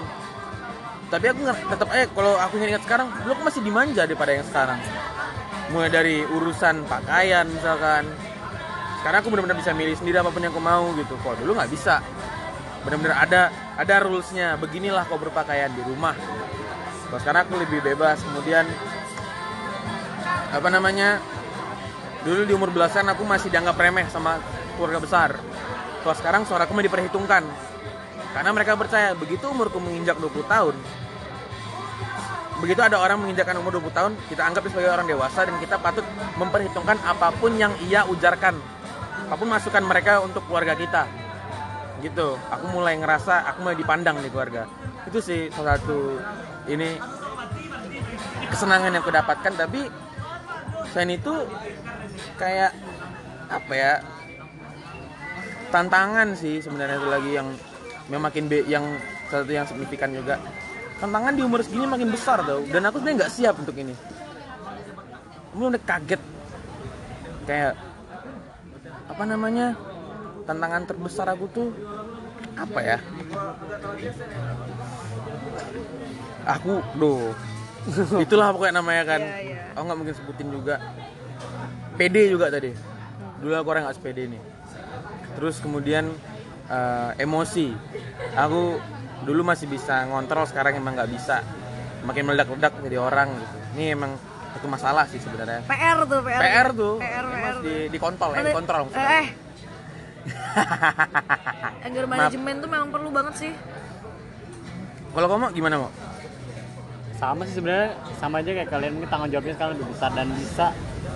[1.14, 4.78] tapi aku tetap aja kalau aku ingat sekarang dulu aku masih dimanja daripada yang sekarang
[5.72, 8.04] mulai dari urusan pakaian misalkan.
[9.00, 11.14] Sekarang aku benar-benar bisa milih sendiri apa pun yang aku mau gitu.
[11.20, 12.00] Kok dulu nggak bisa.
[12.84, 13.42] Benar-benar ada
[13.76, 14.56] ada rulesnya.
[14.60, 16.16] Beginilah kau berpakaian di rumah.
[17.08, 18.20] Kalau sekarang aku lebih bebas.
[18.20, 18.64] Kemudian
[20.52, 21.20] apa namanya?
[22.24, 24.40] Dulu di umur belasan aku masih dianggap remeh sama
[24.80, 25.30] keluarga besar.
[26.00, 27.44] Kalau sekarang suaraku mau diperhitungkan.
[28.32, 30.74] Karena mereka percaya begitu umurku menginjak 20 tahun
[32.64, 36.00] begitu ada orang menginjakkan umur 20 tahun kita anggap sebagai orang dewasa dan kita patut
[36.40, 38.56] memperhitungkan apa pun yang ia ujarkan.
[39.28, 41.04] Apa pun masukan mereka untuk keluarga kita.
[42.00, 42.40] Gitu.
[42.48, 44.64] Aku mulai ngerasa aku mulai dipandang di keluarga.
[45.04, 46.16] Itu sih salah satu
[46.72, 46.96] ini
[48.48, 49.52] kesenangan yang aku dapatkan.
[49.60, 49.80] Tapi
[50.96, 51.34] selain itu
[52.40, 52.72] kayak
[53.52, 53.92] apa ya
[55.68, 57.48] tantangan sih sebenarnya itu lagi yang
[58.08, 58.84] yang makin be, yang
[59.28, 60.40] satu yang signifikan juga
[60.98, 62.62] tantangan di umur segini makin besar tau.
[62.66, 63.94] Dan aku sebenarnya nggak siap untuk ini.
[65.54, 66.22] Aku udah kaget.
[67.44, 67.74] Kayak
[69.04, 69.76] apa namanya
[70.48, 71.68] tantangan terbesar aku tuh
[72.54, 72.98] apa ya?
[76.44, 77.32] Aku doh
[78.24, 79.20] itulah pokoknya namanya kan.
[79.20, 79.62] Iya, iya.
[79.76, 80.74] aku nggak mungkin sebutin juga.
[82.00, 82.72] PD juga tadi.
[83.44, 84.42] Dulu aku orang nggak sepede nih.
[85.36, 86.08] Terus kemudian
[86.72, 87.76] eh, emosi.
[88.40, 88.80] Aku
[89.24, 91.40] dulu masih bisa ngontrol sekarang emang nggak bisa
[92.02, 94.12] makin meledak-ledak jadi orang gitu ini emang
[94.54, 96.40] itu masalah sih sebenarnya PR tuh, PR.
[96.40, 97.56] PR tuh PR, Emang PR.
[97.60, 99.08] di dikontrol ya Mana- dikontrol Eh, maksudnya.
[99.14, 99.26] eh.
[101.84, 103.52] Anger management tuh memang perlu banget sih.
[105.10, 105.90] kalau kamu gimana mau
[107.14, 110.66] sama sih sebenarnya sama aja kayak kalian ini tanggung jawabnya sekarang lebih besar dan bisa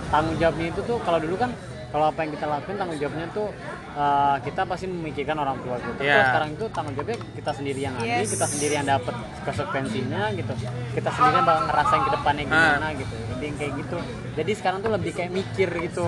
[0.07, 1.51] tanggung jawabnya itu tuh kalau dulu kan
[1.89, 3.47] kalau apa yang kita lakuin tanggung jawabnya tuh
[3.93, 5.99] uh, kita pasti memikirkan orang tua gitu.
[5.99, 6.13] Iya.
[6.13, 8.29] kalau sekarang itu tanggung jawabnya kita sendiri yang ambil, Yes.
[8.29, 10.53] kita sendiri yang dapat konsekuensinya gitu.
[10.91, 13.13] Kita sendiri yang bakal ngerasain ke depannya gimana gitu.
[13.29, 13.97] Jadi kayak gitu.
[14.35, 16.07] Jadi sekarang tuh lebih kayak mikir gitu.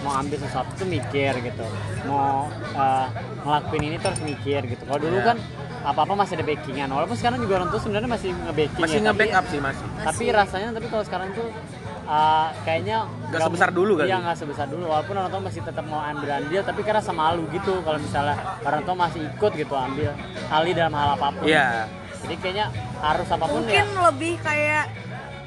[0.00, 1.66] Mau ambil sesuatu tuh mikir gitu.
[2.04, 3.06] Mau uh,
[3.42, 4.82] ngelakuin ini tuh harus mikir gitu.
[4.84, 5.26] Kalau dulu Iya.
[5.26, 5.38] kan
[5.82, 6.88] apa-apa masih ada backingan.
[6.88, 10.24] Walaupun sekarang juga orang tua sebenarnya masih nge-backing masih ya, tapi- nge-backup sih masih tapi
[10.30, 11.48] rasanya tapi kalau sekarang tuh
[12.10, 14.10] uh, kayaknya Nggak sebesar dulu kali.
[14.10, 17.30] Iya nggak sebesar dulu walaupun orang tua masih tetap mau ambil andil tapi karena sama
[17.30, 18.34] malu gitu kalau misalnya
[18.66, 20.10] orang tua masih ikut gitu ambil
[20.50, 21.46] alih dalam hal apa pun.
[21.46, 21.86] Iya.
[22.20, 22.66] Jadi kayaknya
[23.00, 24.00] harus apa pun Mungkin ya.
[24.10, 24.84] lebih kayak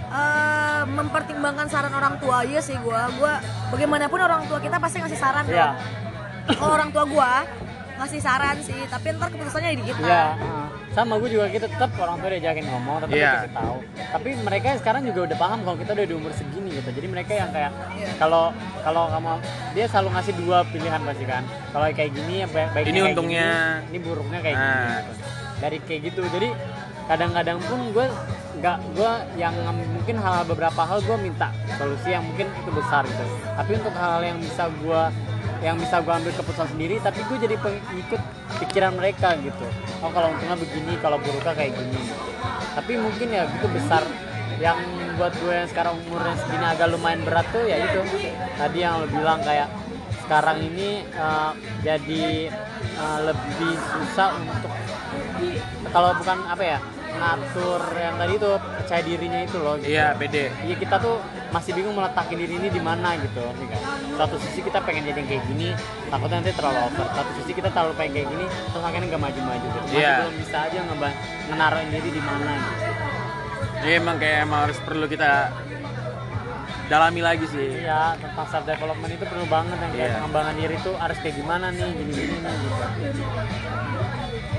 [0.09, 3.11] eh, mempertimbangkan saran orang tua aja sih gua.
[3.19, 3.37] Gua
[3.69, 5.53] bagaimanapun orang tua kita pasti ngasih saran Iya.
[5.53, 5.75] dong.
[6.55, 7.31] Kalau orang tua gua
[8.03, 10.03] ngasih saran sih, tapi ntar keputusannya di kita.
[10.03, 10.67] Iya, heeh.
[10.93, 13.31] sama gue juga gitu tetap orang tua diajakin ngomong, tetap Iya.
[13.33, 13.75] dikasih tahu.
[14.13, 16.89] Tapi mereka sekarang juga udah paham kalau kita udah di umur segini gitu.
[16.93, 18.13] Jadi mereka yang kayak Iya.
[18.19, 19.31] kalau kalau kamu
[19.73, 21.43] dia selalu ngasih dua pilihan pasti kan.
[21.71, 23.49] Kalau kayak gini ya baik baiknya Ini kayak untungnya.
[23.49, 24.69] gini, ini buruknya kayak gini.
[24.69, 24.93] Nah.
[25.01, 25.13] gitu.
[25.57, 26.21] Dari kayak gitu.
[26.29, 26.49] Jadi
[27.03, 28.05] kadang-kadang pun gue
[28.53, 29.53] nggak gue yang
[29.89, 33.25] mungkin hal beberapa hal gue minta solusi yang mungkin itu besar gitu.
[33.49, 35.01] Tapi untuk hal yang bisa gue
[35.63, 38.21] yang bisa gue ambil keputusan sendiri tapi gue jadi pengikut
[38.59, 39.65] pikiran mereka gitu.
[40.03, 41.99] Oh kalau untungnya begini kalau buruknya kayak gini.
[42.75, 44.03] Tapi mungkin ya gitu besar.
[44.59, 44.85] Yang
[45.17, 48.01] buat gue yang sekarang umurnya segini agak lumayan berat tuh ya itu.
[48.59, 49.71] Tadi yang lo bilang kayak
[50.27, 51.51] sekarang ini eh,
[51.83, 52.23] jadi
[52.99, 54.71] eh, lebih susah untuk
[55.95, 56.79] kalau bukan apa ya
[57.13, 59.89] ngatur yang tadi itu percaya dirinya itu loh gitu.
[59.89, 60.49] Iya, pede.
[60.63, 61.15] Iya kita tuh
[61.49, 63.81] masih bingung meletakin diri ini di mana gitu, ngerti kan?
[64.17, 65.69] Satu sisi kita pengen jadi yang kayak gini,
[66.09, 67.07] takutnya nanti terlalu over.
[67.13, 69.79] Satu sisi kita terlalu pengen kayak gini, terus akhirnya nggak maju-maju gitu.
[69.79, 70.13] Masih Iya.
[70.25, 71.17] belum bisa aja ngeba-
[71.49, 72.83] ngenaruhin diri di mana gitu.
[73.83, 75.31] Jadi emang kayak emang harus perlu kita
[76.83, 77.69] dalami lagi sih.
[77.79, 80.15] Iya, tentang self development itu perlu banget yang kayak Iya.
[80.19, 82.83] pengembangan diri itu harus kayak gimana nih, gini-gini nih gitu.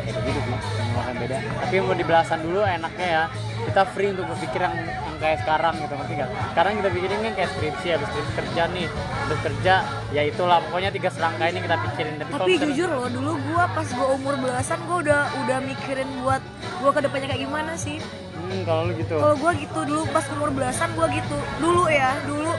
[0.04, 0.54] Kayak gitu sih,
[0.94, 1.36] yang beda.
[1.64, 3.24] Tapi mau dibelasan dulu enaknya ya,
[3.64, 6.30] kita free untuk berpikir yang, yang kayak sekarang gitu, ngerti nggak?
[6.52, 9.74] Sekarang kita pikirin kan kayak skripsi, habis skripsi kerja nih, habis kerja,
[10.12, 12.14] ya itulah pokoknya tiga serangka ini kita pikirin.
[12.20, 16.42] Tapi, Tapi jujur loh, dulu gua pas gua umur belasan gua udah udah mikirin buat
[16.84, 17.96] gua ke depannya kayak gimana sih.
[18.36, 21.38] hmm, kalau lu gitu, Kalau gua gitu dulu pas umur belasan gua gitu.
[21.64, 22.52] Dulu ya, dulu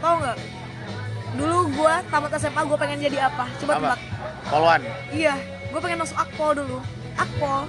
[0.00, 0.36] tau nggak?
[1.36, 3.44] Dulu gua tamat SMA gua pengen jadi apa?
[3.60, 4.00] Coba tebak.
[4.46, 4.80] Poluan.
[5.12, 5.34] Iya,
[5.76, 6.80] gue pengen masuk akpol dulu.
[7.20, 7.68] Akpol.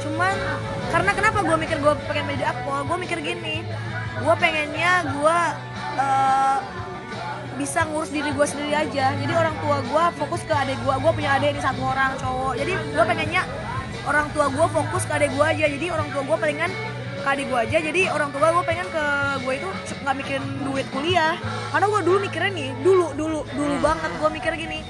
[0.00, 0.32] Cuman
[0.88, 2.80] karena kenapa gue mikir gue pengen jadi akpol?
[2.88, 3.60] Gue mikir gini,
[4.24, 5.38] gue pengennya gue
[6.00, 6.58] eh,
[7.60, 9.12] bisa ngurus diri gue sendiri aja.
[9.20, 10.94] Jadi orang tua gue fokus ke adik gue.
[10.96, 12.56] Gue punya adik ini satu orang cowok.
[12.56, 13.42] Jadi gue pengennya
[14.08, 15.66] orang tua gue fokus ke adik gue aja.
[15.68, 16.72] Jadi orang tua gue palingan
[17.20, 17.78] ke adik gue aja.
[17.84, 19.04] Jadi orang tua gue pengen ke
[19.44, 19.68] gue itu
[20.00, 21.36] nggak mikirin duit kuliah.
[21.68, 24.80] Karena gue dulu mikirnya nih, dulu dulu dulu banget gue mikir gini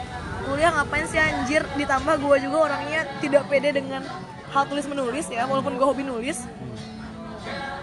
[0.52, 4.04] kuliah ngapain sih anjir ditambah gue juga orangnya tidak pede dengan
[4.46, 6.44] hal tulis menulis ya walaupun gue hobi nulis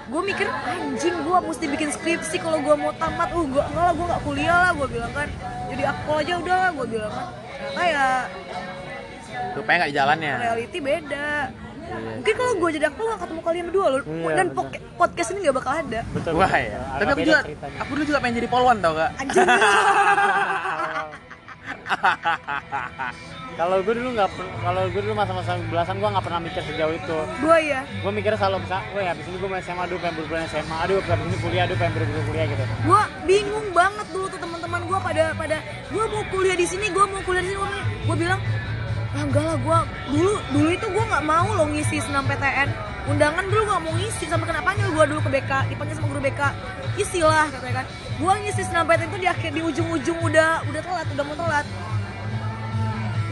[0.06, 3.92] gue mikir anjing gue mesti bikin skripsi kalau gue mau tamat uh gue enggak lah
[3.92, 5.30] gue nggak kuliah lah gue bilang kan
[5.68, 8.08] jadi akpol aja udah lah gue bilang kan ternyata ya
[9.50, 10.34] Supaya nggak di jalannya.
[10.38, 11.30] reality beda
[11.90, 14.82] mungkin kalau gue jadi akpol gak ketemu kalian berdua loh Iya, dan bener.
[14.94, 16.32] podcast ini gak bakal ada betul.
[16.38, 16.78] Wah ya.
[16.96, 17.78] Tapi aku juga, ceritanya.
[17.82, 19.10] aku dulu juga pengen jadi poluan tau gak?
[19.18, 19.48] anjing
[23.60, 24.30] Kalau gue dulu nggak,
[24.64, 27.18] kalau gue dulu masa-masa belasan gue nggak pernah mikir sejauh itu.
[27.44, 30.40] gue ya gue mikirnya selalu bisa, gue habis ini gue mau SMA, aduh pengen buru-buru
[30.48, 32.64] SMA, aduh habis ini kuliah, aduh pengen buru-buru kuliah gitu.
[32.64, 35.58] gue bingung banget dulu tuh teman-teman gue pada pada
[35.92, 38.40] gue mau kuliah di sini gue mau kuliah di sini gue bilang
[39.10, 39.80] ah enggak lah gue
[40.16, 42.70] dulu dulu itu gue nggak mau lo ngisi senam PTN
[43.10, 44.26] undangan dulu gak mau ngisi.
[44.30, 46.42] Sampai kena panggil gue dulu ke BK dipanggil sama guru BK
[47.02, 47.86] isilah katanya kan.
[48.20, 51.66] Gue ngisi senam PTN itu di akhir di ujung-ujung udah udah telat udah mau telat.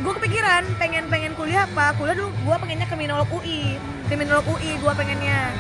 [0.01, 1.93] Gue kepikiran pengen pengen kuliah apa?
[1.95, 5.51] Kuliah dulu gue pengennya kriminolog UI kriminolog UI gue pengennya.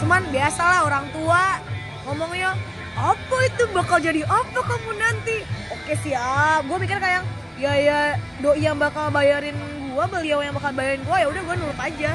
[0.00, 1.60] Cuman biasalah orang tua
[2.08, 2.56] ngomongnya
[2.92, 5.44] apa itu bakal jadi apa kamu nanti?
[5.70, 6.66] Oke siap.
[6.66, 7.22] Gue mikir kayak
[7.60, 7.98] ya ya
[8.42, 9.54] doi yang bakal bayarin
[9.92, 12.12] gue beliau yang bakal bayarin gue ya udah gue nurut aja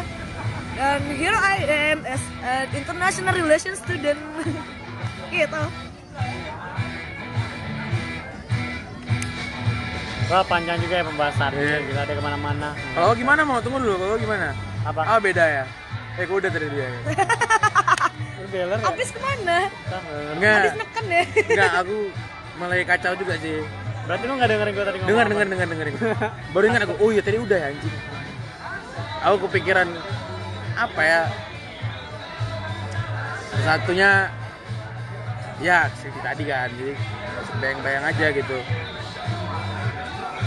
[0.77, 1.57] dan here I
[1.91, 4.19] am as an international relations student
[5.33, 5.63] gitu
[10.27, 11.87] Wah panjang juga ya pembahasan, Iya.
[11.87, 12.75] gila ada ke mana-mana.
[12.91, 14.51] Kalau gimana mau tunggu dulu, kalau gimana?
[14.83, 14.99] Apa?
[15.07, 15.63] Ah beda ya.
[16.19, 16.83] Eh kok udah tadi dia.
[16.83, 16.91] ya?
[18.51, 18.77] Beler ya?
[18.83, 21.97] habis ke mana habis Enggak, neken deh enggak aku
[22.59, 23.55] mulai kacau juga sih.
[24.03, 25.87] Berarti lu nggak dengerin gue tadi ngomong Dengar, dengar, dengar, dengar.
[26.51, 27.95] Baru ingat aku, oh iya tadi udah ya anjing.
[29.23, 29.87] Aku kepikiran
[30.77, 31.21] apa ya?
[33.59, 34.11] Satunya
[35.57, 36.93] ya seperti tadi kan, jadi
[37.57, 38.57] bayang-bayang aja gitu.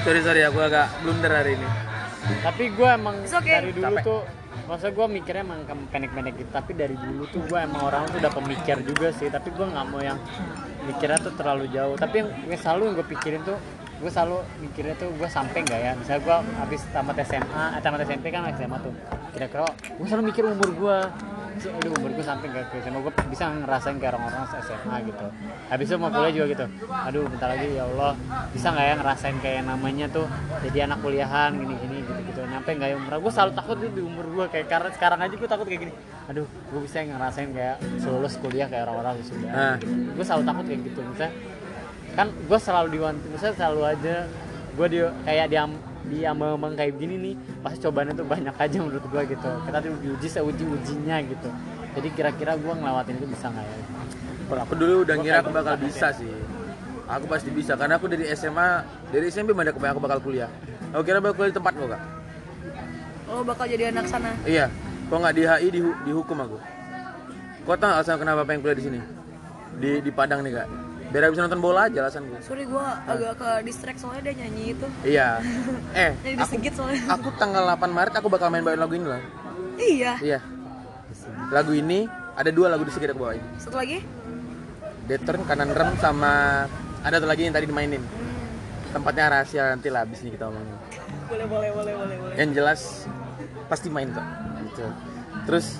[0.01, 1.69] Sorry sorry aku agak blunder hari ini.
[2.41, 3.59] Tapi gue emang It's okay.
[3.59, 4.05] dari dulu Capek.
[4.07, 4.21] tuh
[4.65, 8.23] masa gue mikirnya emang ke- pendek-pendek gitu tapi dari dulu tuh gue emang orang tuh
[8.23, 10.15] udah pemikir juga sih tapi gue nggak mau yang
[10.87, 13.59] mikirnya tuh terlalu jauh tapi yang gue selalu yang gue pikirin tuh
[14.01, 15.93] gue selalu mikirnya tuh gue sampai nggak ya?
[15.93, 18.95] Misalnya gue habis tamat SMA eh, tamat SMP kan SMA tuh.
[19.31, 20.99] Kira-kira gue selalu mikir umur gue
[21.61, 25.27] aduh umur gue sampai nggak ke SMA gue bisa ngerasain kayak orang-orang SMA gitu.
[25.69, 26.67] Habis itu mau kuliah juga gitu.
[26.89, 28.13] Aduh bentar lagi ya Allah.
[28.57, 30.25] Bisa nggak ya ngerasain kayak namanya tuh
[30.65, 32.41] jadi anak kuliahan gini-gini gitu-gitu.
[32.49, 33.13] Nyampe nggak ya umur?
[33.21, 35.93] Gue selalu takut tuh di umur gue kayak karena sekarang aja gue takut kayak gini.
[36.33, 37.77] Aduh gue bisa ngerasain kayak
[38.09, 39.77] lulus kuliah kayak orang-orang sudah Ah.
[39.85, 41.01] gue selalu takut kayak gitu.
[41.05, 41.33] Misalnya
[42.13, 44.15] kan gue selalu diwanti misalnya selalu aja
[44.71, 45.71] gue di kayak diam
[46.03, 50.27] diambang-ambang kayak gini nih pasti cobaannya tuh banyak aja menurut gue gitu kita tuh diuji
[50.27, 51.49] seuji ujinya gitu
[51.91, 53.79] jadi kira-kira gue ngelewatin itu bisa nggak ya
[54.47, 56.27] Kalau aku dulu udah ngira aku bakal bisa sih.
[57.07, 60.51] Aku pasti bisa karena aku dari SMA, dari SMP mana kebayang aku bakal kuliah.
[60.91, 62.03] Aku kira bakal kuliah di tempat kok kak.
[63.27, 64.67] lo bakal jadi anak sana Iya,
[65.07, 66.59] kok nggak di HI dihu- dihukum aku.
[67.63, 69.01] Kau tahu alasan kenapa pengen kuliah di sini?
[69.77, 70.67] Di di Padang nih kak.
[71.11, 74.65] Biar bisa nonton bola aja alasan gue Sorry gue agak ke distract soalnya dia nyanyi
[74.73, 74.87] itu.
[75.03, 75.43] iya
[76.07, 77.03] eh Jadi aku, soalnya.
[77.11, 79.23] aku tanggal 8 Maret aku bakal main bawain lagu ini loh
[79.75, 80.13] Iya.
[80.21, 80.39] iya
[81.51, 83.99] lagu ini ada dua lagu di sekitar aku bawain Satu lagi?
[85.05, 86.65] Deturn kanan rem sama
[87.01, 88.05] ada satu lagi yang tadi dimainin
[88.91, 90.77] tempatnya rahasia nanti lah abis ini kita omongin
[91.27, 92.35] Boleh boleh boleh boleh boleh.
[92.37, 93.07] yang jelas
[93.67, 94.27] pasti main kok
[94.65, 94.87] gitu.
[95.45, 95.79] terus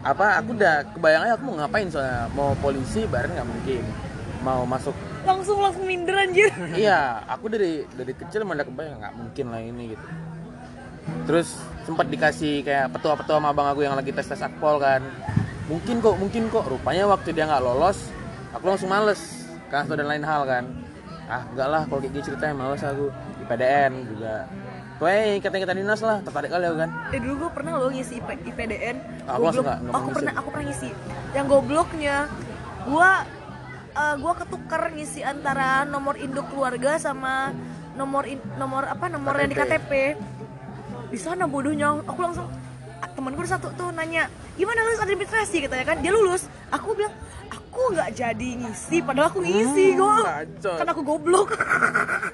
[0.00, 3.82] apa aku udah kebayang aja aku mau ngapain soalnya mau polisi bareng nggak mungkin
[4.42, 6.50] mau masuk Langsung langsung minder anjir.
[6.82, 10.06] iya aku dari dari kecil emang udah kebayang nggak mungkin lah ini gitu
[11.26, 15.02] terus sempat dikasih kayak petua-petua sama abang aku yang lagi tes tes akpol kan
[15.66, 18.10] mungkin kok mungkin kok rupanya waktu dia nggak lolos
[18.54, 19.18] aku langsung males
[19.66, 20.64] karena satu dan lain hal kan
[21.26, 24.46] ah enggak lah kalau kayak gitu ceritanya males aku di PDN juga
[25.02, 28.54] Weh, kata-kata dinas lah, tertarik kali aku kan Eh dulu gue pernah loh ngisi IP,
[28.54, 29.26] IPDN.
[29.26, 29.66] Aku Goblok.
[29.66, 30.14] mau aku ngisi.
[30.14, 30.90] pernah aku pernah ngisi.
[31.34, 32.16] Yang gobloknya
[32.86, 33.10] gue
[33.92, 37.52] uh, gue ketukar ngisi antara nomor induk keluarga sama
[37.92, 39.90] nomor in- nomor apa nomor yang di KTP.
[41.08, 42.48] Di sana bodohnya aku langsung
[42.98, 46.00] ah, temen gue satu tuh nanya gimana lulus administrasi katanya kan.
[46.00, 46.48] Dia lulus.
[46.70, 47.12] Aku bilang
[47.48, 50.74] aku nggak jadi ngisi padahal aku ngisi Hmm, kacau.
[50.76, 51.52] kan aku goblok.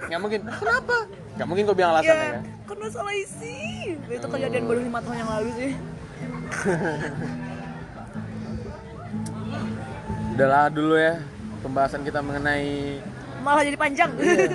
[0.06, 0.40] Nggak mungkin.
[0.48, 0.96] Kenapa?
[1.34, 2.42] Nggak mungkin kau bilang alasannya ya kan?
[2.66, 3.58] karena salah isi.
[4.06, 5.72] Itu kejadian baru lima tahun yang lalu sih.
[10.32, 11.18] Udahlah dulu ya
[11.60, 12.98] pembahasan kita mengenai
[13.42, 14.10] malah jadi panjang.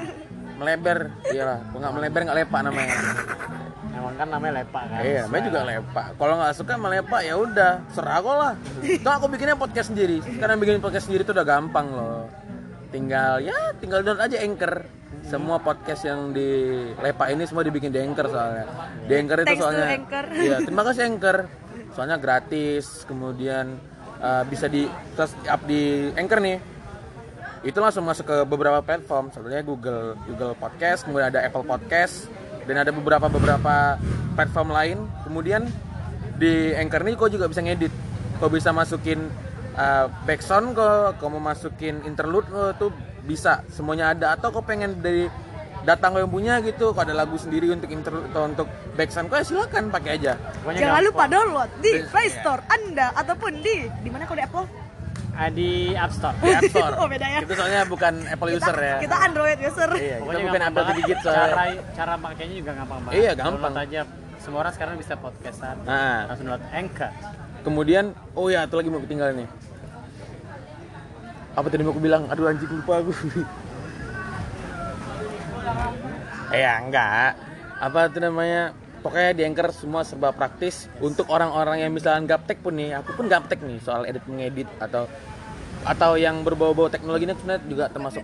[0.59, 1.09] Melebar.
[1.33, 2.95] Iyalah kalau nggak melebar nggak lepak namanya.
[3.97, 4.99] Emang kan namanya lepak kan.
[5.05, 6.05] iya namanya juga lepak.
[6.19, 8.53] Kalau nggak suka melepak ya udah serah aku lah.
[8.83, 10.19] Tuh aku bikinnya podcast sendiri.
[10.21, 12.25] Sekarang bikin podcast sendiri tuh udah gampang loh.
[12.91, 14.85] Tinggal ya tinggal download aja anchor.
[15.23, 16.49] Semua podcast yang di
[16.99, 18.65] lepak ini semua dibikin di anchor soalnya.
[19.07, 20.25] Di anchor itu Thanks soalnya Anchor.
[20.35, 21.37] iya terima kasih anchor.
[21.95, 23.77] Soalnya gratis kemudian
[24.19, 24.83] uh, bisa di
[25.15, 26.72] terus up di anchor nih
[27.63, 29.31] itu langsung masuk ke beberapa platform.
[29.31, 32.27] Sebetulnya Google Google Podcast kemudian ada Apple Podcast
[32.63, 33.95] dan ada beberapa beberapa
[34.35, 34.97] platform lain.
[35.23, 35.67] Kemudian
[36.35, 37.91] di Anchor ini kau juga bisa ngedit.
[38.37, 39.31] Kau bisa masukin
[39.73, 42.91] uh, backsound kau kau mau masukin interlude kau tuh
[43.23, 43.63] bisa.
[43.71, 44.35] Semuanya ada.
[44.35, 45.31] Atau kau pengen dari
[45.83, 49.39] datang kau yang punya gitu kau ada lagu sendiri untuk interlude atau untuk backsound kau
[49.39, 50.35] ya silakan pakai aja.
[50.59, 51.07] Pokoknya jangan gampang.
[51.07, 52.07] lupa download di Iya.
[52.11, 54.67] Play Store anda ataupun di di mana kalau di Apple
[55.49, 56.33] di App Store.
[56.37, 57.39] di App Store Oh, beda ya.
[57.41, 60.77] itu soalnya bukan Apple user ya kita Android user iya kita Pokoknya bukan gampang Apple
[60.77, 60.95] banget.
[60.95, 63.17] sedikit soalnya Cara cara makainya juga gampang banget.
[63.17, 63.71] Iya, gampang.
[63.73, 64.01] Download aja.
[64.37, 65.75] Semua orang sekarang bisa podcastan.
[65.83, 66.19] Nah.
[66.27, 67.11] Langsung download Anchor.
[67.63, 68.05] Kemudian,
[68.35, 69.49] oh ya, itu lagi mau ketinggalan nih.
[71.53, 72.27] Apa tadi mau aku bilang?
[72.27, 73.11] Aduh anjing lupa aku.
[76.51, 77.35] eh ya enggak.
[77.79, 78.71] Apa itu namanya?
[79.03, 82.95] Pokoknya di Anchor semua serba praktis untuk orang-orang yang misalnya gaptek pun nih.
[82.97, 85.05] Aku pun gaptek nih soal edit mengedit atau
[85.83, 88.23] atau yang berbau-bau teknologi ini sebenarnya juga termasuk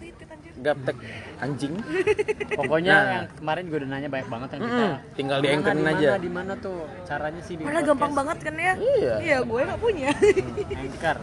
[0.57, 0.95] gaptek
[1.37, 1.75] anjing.
[2.59, 3.11] Pokoknya Nah.
[3.11, 4.85] yang kemarin gue udah nanya banyak banget yang kita.
[5.13, 6.09] Tinggal di anchorin aja.
[6.15, 9.13] Di mana tuh caranya sih di Padahal gampang banget kan ya Iya.
[9.19, 11.17] iya gue nggak punya Hmm, Anchor.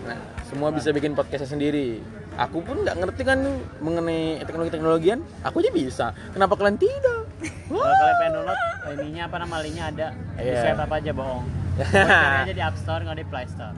[0.00, 1.98] Nah, semua bisa bikin podcastnya sendiri.
[2.38, 3.42] Aku pun nggak ngerti kan
[3.78, 5.18] mengenai teknologi-teknologian.
[5.42, 6.06] Aku aja bisa.
[6.30, 7.19] Kenapa kalian tidak?
[7.40, 8.58] Kalau kalian pengen download
[8.92, 10.08] ininya apa nama linknya ada.
[10.34, 10.60] Di Iya.
[10.62, 11.44] swipe apa aja bohong.
[11.80, 13.76] Cari aja di App Store nggak di Play Store.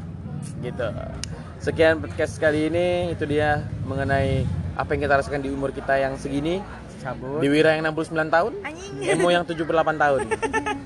[0.58, 0.88] gitu.
[1.56, 3.48] Sekian podcast kali ini itu dia
[3.82, 4.42] mengenai
[4.74, 6.58] apa yang kita rasakan di umur kita yang segini.
[6.98, 7.38] Cabut.
[7.38, 10.20] Di Wira yang 69 tahun, anjing Emo yang 78 tahun,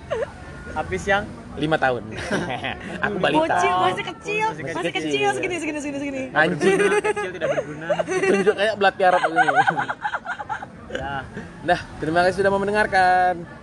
[0.77, 1.24] Habis yang
[1.55, 2.03] 5 tahun.
[3.05, 3.41] Aku balita.
[3.49, 5.09] bocil masih kecil Masih masih kecil.
[5.11, 7.89] kecil segini segini segini segini Anjing, kecil tidak berguna.
[8.05, 9.41] tunjuk kayak belat tiarap ini.
[11.66, 13.56] Nah, terima kasih sudah mau mendengarkan.